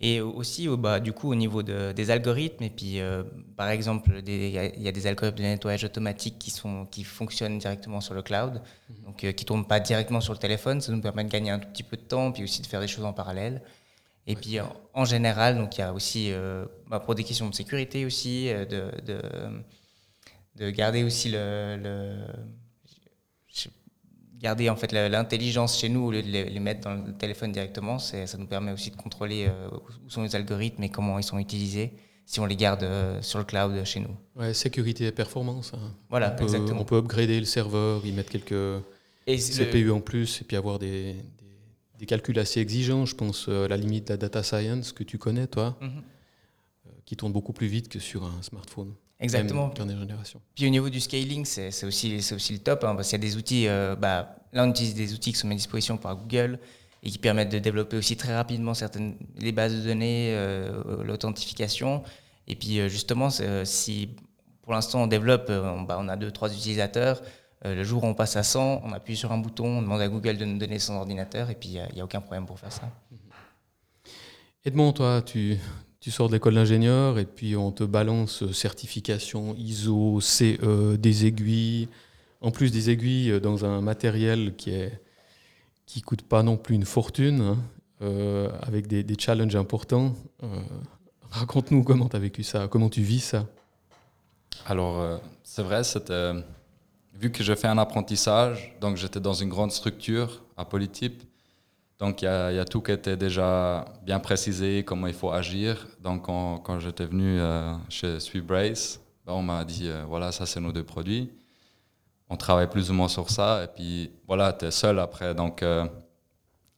Et 0.00 0.20
aussi, 0.20 0.66
bah, 0.66 0.98
du 0.98 1.12
coup, 1.12 1.30
au 1.30 1.36
niveau 1.36 1.62
de, 1.62 1.92
des 1.92 2.10
algorithmes, 2.10 2.64
et 2.64 2.70
puis, 2.70 2.98
euh, 2.98 3.22
par 3.56 3.68
exemple, 3.68 4.10
il 4.26 4.48
y, 4.48 4.88
a 4.88 4.92
des 4.92 5.06
algorithmes 5.06 5.38
de 5.38 5.42
nettoyage 5.42 5.84
automatique 5.84 6.36
qui, 6.40 6.50
sont, 6.50 6.86
qui 6.86 7.04
fonctionnent 7.04 7.58
directement 7.58 8.00
sur 8.00 8.14
le 8.14 8.22
cloud, 8.22 8.54
mmh. 8.54 9.04
donc 9.04 9.16
qui 9.18 9.26
ne 9.26 9.46
tournent 9.46 9.66
pas 9.66 9.78
directement 9.78 10.20
sur 10.20 10.32
le 10.32 10.40
téléphone. 10.40 10.80
Ça 10.80 10.90
nous 10.90 11.00
permet 11.00 11.22
de 11.22 11.30
gagner 11.30 11.52
un 11.52 11.60
tout 11.60 11.68
petit 11.68 11.84
peu 11.84 11.96
de 11.96 12.02
temps, 12.02 12.32
puis 12.32 12.42
aussi 12.42 12.62
de 12.62 12.66
faire 12.66 12.80
des 12.80 12.88
choses 12.88 13.04
en 13.04 13.12
parallèle. 13.12 13.62
Et 14.30 14.36
puis 14.36 14.58
en 14.94 15.04
général, 15.04 15.56
donc 15.56 15.76
il 15.76 15.80
y 15.80 15.82
a 15.82 15.92
aussi, 15.92 16.30
euh, 16.30 16.64
bah, 16.88 17.00
pour 17.00 17.16
des 17.16 17.24
questions 17.24 17.48
de 17.48 17.54
sécurité 17.54 18.06
aussi, 18.06 18.48
euh, 18.48 18.64
de, 18.64 18.82
de, 19.04 19.20
de, 20.54 20.70
garder 20.70 21.02
aussi 21.02 21.30
le, 21.30 21.76
le 21.82 22.16
garder 24.38 24.70
en 24.70 24.76
fait 24.76 24.92
l'intelligence 24.92 25.78
chez 25.78 25.88
nous 25.88 26.06
au 26.06 26.12
lieu 26.12 26.22
de 26.22 26.28
les, 26.28 26.60
mettre 26.60 26.82
dans 26.82 26.94
le 26.94 27.12
téléphone 27.12 27.50
directement. 27.50 27.98
Ça 27.98 28.38
nous 28.38 28.46
permet 28.46 28.70
aussi 28.70 28.92
de 28.92 28.96
contrôler 28.96 29.48
euh, 29.48 29.68
où 30.06 30.08
sont 30.08 30.22
les 30.22 30.36
algorithmes 30.36 30.84
et 30.84 30.90
comment 30.90 31.18
ils 31.18 31.24
sont 31.24 31.38
utilisés 31.38 31.92
si 32.24 32.38
on 32.38 32.46
les 32.46 32.54
garde 32.54 32.86
sur 33.22 33.40
le 33.40 33.44
cloud 33.44 33.84
chez 33.84 33.98
nous. 33.98 34.16
Ouais, 34.36 34.54
sécurité 34.54 35.06
et 35.06 35.12
performance. 35.12 35.72
Hein. 35.74 35.92
Voilà, 36.08 36.32
on 36.32 36.36
peut, 36.36 36.44
exactement. 36.44 36.80
On 36.82 36.84
peut 36.84 36.98
upgrader 36.98 37.40
le 37.40 37.46
serveur, 37.46 38.06
y 38.06 38.12
mettre 38.12 38.30
quelques 38.30 38.84
et 39.26 39.36
CPU 39.36 39.90
en 39.90 40.00
plus 40.00 40.40
et 40.40 40.44
puis 40.44 40.56
avoir 40.56 40.78
des, 40.78 41.16
des 42.00 42.06
calculs 42.06 42.38
assez 42.38 42.60
exigeants. 42.60 43.06
Je 43.06 43.14
pense 43.14 43.48
à 43.48 43.68
la 43.68 43.76
limite 43.76 44.08
de 44.08 44.14
la 44.14 44.16
data 44.16 44.42
science 44.42 44.92
que 44.92 45.04
tu 45.04 45.18
connais, 45.18 45.46
toi, 45.46 45.76
mhm. 45.80 45.90
euh, 46.86 46.90
qui 47.04 47.16
tourne 47.16 47.32
beaucoup 47.32 47.52
plus 47.52 47.68
vite 47.68 47.88
que 47.88 47.98
sur 47.98 48.24
un 48.24 48.42
smartphone. 48.42 48.94
Exactement. 49.20 49.68
Dernière 49.68 49.98
génération. 49.98 50.40
Puis 50.54 50.66
au 50.66 50.70
niveau 50.70 50.88
du 50.88 50.98
scaling, 50.98 51.44
c'est 51.44 51.84
aussi, 51.84 52.16
aussi 52.34 52.52
le 52.54 52.58
top, 52.58 52.84
hein, 52.84 52.94
parce 52.96 53.10
qu'il 53.10 53.22
y 53.22 53.22
a 53.22 53.26
des 53.28 53.36
outils, 53.36 53.68
euh, 53.68 53.94
bah, 53.94 54.34
là 54.54 54.64
on 54.64 54.70
utilise 54.70 54.94
des 54.94 55.12
outils 55.12 55.32
qui 55.32 55.38
sont 55.38 55.46
mis 55.46 55.54
à 55.54 55.56
disposition 55.58 55.98
par 55.98 56.16
Google 56.16 56.58
et 57.02 57.10
qui 57.10 57.18
permettent 57.18 57.52
de 57.52 57.58
développer 57.58 57.98
aussi 57.98 58.16
très 58.16 58.34
rapidement 58.34 58.72
certaines 58.72 59.16
les 59.36 59.52
bases 59.52 59.76
de 59.76 59.82
données, 59.82 60.34
euh, 60.34 61.04
l'authentification. 61.04 62.02
Et 62.48 62.56
puis 62.56 62.88
justement, 62.88 63.28
si 63.64 64.08
pour 64.62 64.72
l'instant 64.72 65.02
on 65.02 65.06
développe, 65.06 65.50
on, 65.50 65.82
bah, 65.82 65.98
on 66.00 66.08
a 66.08 66.16
deux, 66.16 66.30
trois 66.30 66.50
utilisateurs, 66.50 67.20
euh, 67.20 67.24
le 67.64 67.82
jour 67.84 68.04
où 68.04 68.06
on 68.06 68.14
passe 68.14 68.36
à 68.36 68.42
100, 68.42 68.82
on 68.84 68.92
appuie 68.92 69.16
sur 69.16 69.32
un 69.32 69.38
bouton, 69.38 69.66
on 69.66 69.82
demande 69.82 70.00
à 70.00 70.08
Google 70.08 70.38
de 70.38 70.44
nous 70.44 70.58
donner 70.58 70.78
son 70.78 70.94
ordinateur 70.94 71.50
et 71.50 71.54
puis 71.54 71.70
il 71.70 71.94
n'y 71.94 72.00
a, 72.00 72.04
aucun 72.04 72.20
problème 72.20 72.46
pour 72.46 72.58
faire 72.58 72.72
ça. 72.72 72.90
Edmond, 74.64 74.92
toi, 74.92 75.20
tu, 75.20 75.58
tu 76.00 76.10
sors 76.10 76.28
de 76.28 76.34
l'école 76.34 76.54
d'ingénieur 76.54 77.18
et 77.18 77.26
puis 77.26 77.56
on 77.56 77.70
te 77.70 77.84
balance 77.84 78.50
certification 78.52 79.54
ISO, 79.56 80.20
CE, 80.20 80.96
des 80.96 81.26
aiguilles, 81.26 81.88
en 82.40 82.50
plus 82.50 82.70
des 82.70 82.88
aiguilles 82.88 83.40
dans 83.40 83.64
un 83.64 83.80
matériel 83.80 84.54
qui 84.56 84.70
est 84.70 85.00
qui 85.90 86.02
coûte 86.02 86.22
pas 86.22 86.44
non 86.44 86.56
plus 86.56 86.76
une 86.76 86.84
fortune, 86.84 87.40
hein, 87.40 87.58
euh, 88.02 88.48
avec 88.62 88.86
des, 88.86 89.02
des, 89.02 89.16
challenges 89.18 89.56
importants. 89.56 90.14
Euh, 90.44 90.46
Raconte-nous 91.30 91.82
comment 91.82 92.08
tu 92.08 92.14
as 92.14 92.20
vécu 92.20 92.44
ça, 92.44 92.68
comment 92.68 92.88
tu 92.88 93.02
vis 93.02 93.20
ça. 93.20 93.46
Alors, 94.66 95.00
euh, 95.00 95.18
c'est 95.42 95.62
vrai, 95.62 95.82
c'était, 95.82 96.32
vu 97.14 97.30
que 97.30 97.42
j'ai 97.42 97.56
fait 97.56 97.68
un 97.68 97.78
apprentissage, 97.78 98.74
donc 98.80 98.96
j'étais 98.96 99.20
dans 99.20 99.32
une 99.32 99.48
grande 99.48 99.72
structure 99.72 100.42
à 100.56 100.64
Polytype, 100.64 101.22
donc 101.98 102.22
il 102.22 102.24
y, 102.24 102.28
a 102.28 102.64
tout 102.64 102.80
qui 102.80 102.92
était 102.92 103.16
déjà 103.16 103.84
bien 104.02 104.20
précisé, 104.20 104.84
comment 104.84 105.06
il 105.06 105.12
faut 105.12 105.32
agir. 105.32 105.86
Donc 106.00 106.24
quand, 106.24 106.78
j'étais 106.78 107.04
venu 107.04 107.38
euh, 107.38 107.74
chez 107.90 108.18
Sweet 108.20 108.46
Brace, 108.46 109.00
ben, 109.26 109.34
on 109.34 109.42
m'a 109.42 109.66
dit, 109.66 109.86
euh, 109.86 110.04
voilà, 110.08 110.32
ça 110.32 110.46
c'est 110.46 110.60
nos 110.60 110.72
deux 110.72 110.82
produits. 110.82 111.30
On 112.30 112.36
travaille 112.38 112.70
plus 112.70 112.90
ou 112.90 112.94
moins 112.94 113.08
sur 113.08 113.28
ça, 113.28 113.64
et 113.64 113.66
puis 113.66 114.10
voilà, 114.26 114.54
tu 114.54 114.64
es 114.64 114.70
seul 114.70 114.98
après. 114.98 115.34
Donc, 115.34 115.62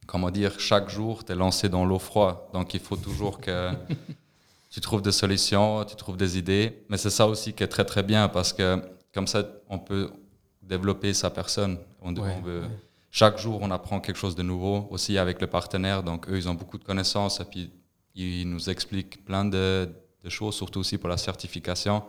comment 0.07 0.31
dire, 0.31 0.59
chaque 0.59 0.89
jour, 0.89 1.23
tu 1.23 1.31
es 1.31 1.35
lancé 1.35 1.69
dans 1.69 1.85
l'eau 1.85 1.99
froide. 1.99 2.37
Donc 2.51 2.73
il 2.73 2.79
faut 2.79 2.97
toujours 2.97 3.39
que... 3.39 3.69
tu 4.73 4.81
trouves 4.81 5.03
des 5.03 5.11
solutions, 5.11 5.85
tu 5.85 5.95
trouves 5.95 6.17
des 6.17 6.39
idées. 6.39 6.83
Mais 6.89 6.97
c'est 6.97 7.11
ça 7.11 7.27
aussi 7.27 7.53
qui 7.53 7.63
est 7.63 7.67
très 7.67 7.85
très 7.85 8.01
bien 8.01 8.27
parce 8.27 8.51
que 8.51 8.81
comme 9.13 9.27
ça, 9.27 9.43
on 9.69 9.77
peut 9.77 10.09
développer 10.75 11.13
sa 11.13 11.29
personne. 11.29 11.77
On, 12.01 12.13
Chaque 13.11 13.37
jour, 13.37 13.59
on 13.61 13.69
apprend 13.69 13.99
quelque 13.99 14.17
chose 14.23 14.35
de 14.35 14.45
nouveau 14.51 14.87
aussi 14.89 15.17
avec 15.17 15.35
les 15.39 15.47
partenaires. 15.57 16.01
Donc 16.09 16.27
eux, 16.29 16.37
ils 16.41 16.47
ont 16.49 16.57
beaucoup 16.61 16.79
de 16.83 16.87
connaissances 16.91 17.39
et 17.43 17.45
puis 17.51 17.71
ils 18.15 18.49
nous 18.53 18.69
expliquent 18.73 19.23
plein 19.29 19.45
de, 19.45 19.89
choses, 20.37 20.55
surtout 20.55 20.79
aussi 20.79 20.97
pour 20.97 21.09
la 21.09 21.17
certification. 21.17 22.03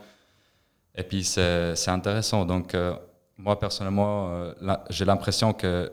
Et 0.94 1.03
puis 1.03 1.24
c'est 1.24 1.92
intéressant. 2.00 2.40
Donc 2.46 2.74
euh, 2.74 2.94
moi 3.37 3.59
personnellement, 3.59 4.16
euh, 4.31 4.74
j'ai 4.90 5.05
l'impression 5.05 5.53
que 5.53 5.92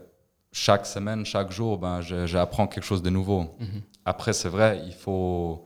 chaque 0.53 0.85
semaine, 0.85 1.25
chaque 1.25 1.51
jour, 1.51 1.77
ben, 1.77 2.01
j'apprends 2.33 2.67
quelque 2.67 2.87
chose 2.91 3.01
de 3.01 3.09
nouveau. 3.09 3.41
Mm-hmm. 3.43 3.81
Après, 4.05 4.33
c'est 4.33 4.49
vrai, 4.49 4.81
il 4.85 4.93
faut 4.93 5.65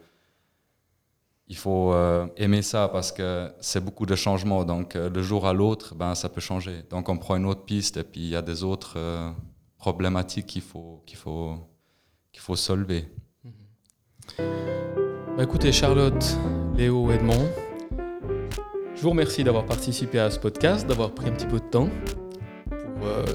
il 1.47 1.57
faut 1.57 1.93
euh, 1.93 2.27
aimer 2.37 2.61
ça 2.61 2.87
parce 2.87 3.11
que 3.11 3.51
c'est 3.59 3.83
beaucoup 3.83 4.05
de 4.05 4.15
changements. 4.15 4.65
Donc, 4.65 4.95
euh, 4.95 5.09
le 5.09 5.21
jour 5.21 5.45
à 5.45 5.53
l'autre, 5.53 5.93
ben, 5.95 6.15
ça 6.15 6.29
peut 6.29 6.41
changer. 6.41 6.83
Donc, 6.89 7.09
on 7.09 7.17
prend 7.17 7.35
une 7.35 7.45
autre 7.45 7.65
piste 7.65 7.97
et 7.97 8.03
puis 8.03 8.21
il 8.21 8.29
y 8.29 8.35
a 8.35 8.41
des 8.41 8.63
autres 8.63 8.95
euh, 8.97 9.29
problématiques 9.77 10.47
qu'il 10.47 10.63
faut, 10.63 11.03
qu'il 11.05 11.17
faut, 11.17 11.55
qu'il 12.31 12.41
faut 12.41 12.55
solver. 12.55 13.07
Bah, 14.37 15.43
écoutez, 15.43 15.71
Charlotte, 15.71 16.37
Léo, 16.75 17.11
Edmond, 17.11 17.47
je 18.95 19.01
vous 19.01 19.11
remercie 19.11 19.43
d'avoir 19.43 19.65
participé 19.65 20.19
à 20.19 20.31
ce 20.31 20.39
podcast, 20.39 20.87
d'avoir 20.87 21.11
pris 21.11 21.27
un 21.27 21.33
petit 21.33 21.45
peu 21.45 21.59
de 21.59 21.65
temps 21.65 21.89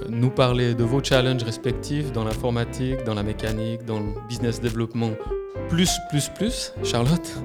nous 0.09 0.31
parler 0.31 0.75
de 0.75 0.85
vos 0.85 1.03
challenges 1.03 1.43
respectifs 1.43 2.13
dans 2.13 2.25
l'informatique, 2.25 3.05
dans 3.05 3.15
la 3.15 3.23
mécanique, 3.23 3.85
dans 3.85 4.01
le 4.01 4.15
business 4.29 4.61
développement 4.61 5.11
plus, 5.69 5.91
plus, 6.11 6.29
plus, 6.29 6.73
Charlotte. 6.83 7.43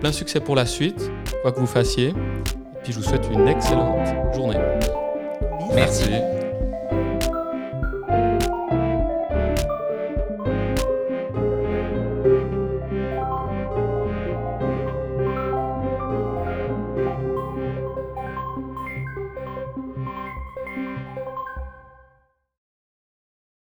Plein 0.00 0.12
succès 0.12 0.40
pour 0.40 0.56
la 0.56 0.66
suite, 0.66 1.10
quoi 1.42 1.52
que 1.52 1.60
vous 1.60 1.66
fassiez. 1.66 2.08
Et 2.08 2.82
puis 2.82 2.92
je 2.92 2.98
vous 2.98 3.04
souhaite 3.04 3.28
une 3.32 3.48
excellente 3.48 4.34
journée. 4.34 4.58
Merci. 5.74 6.10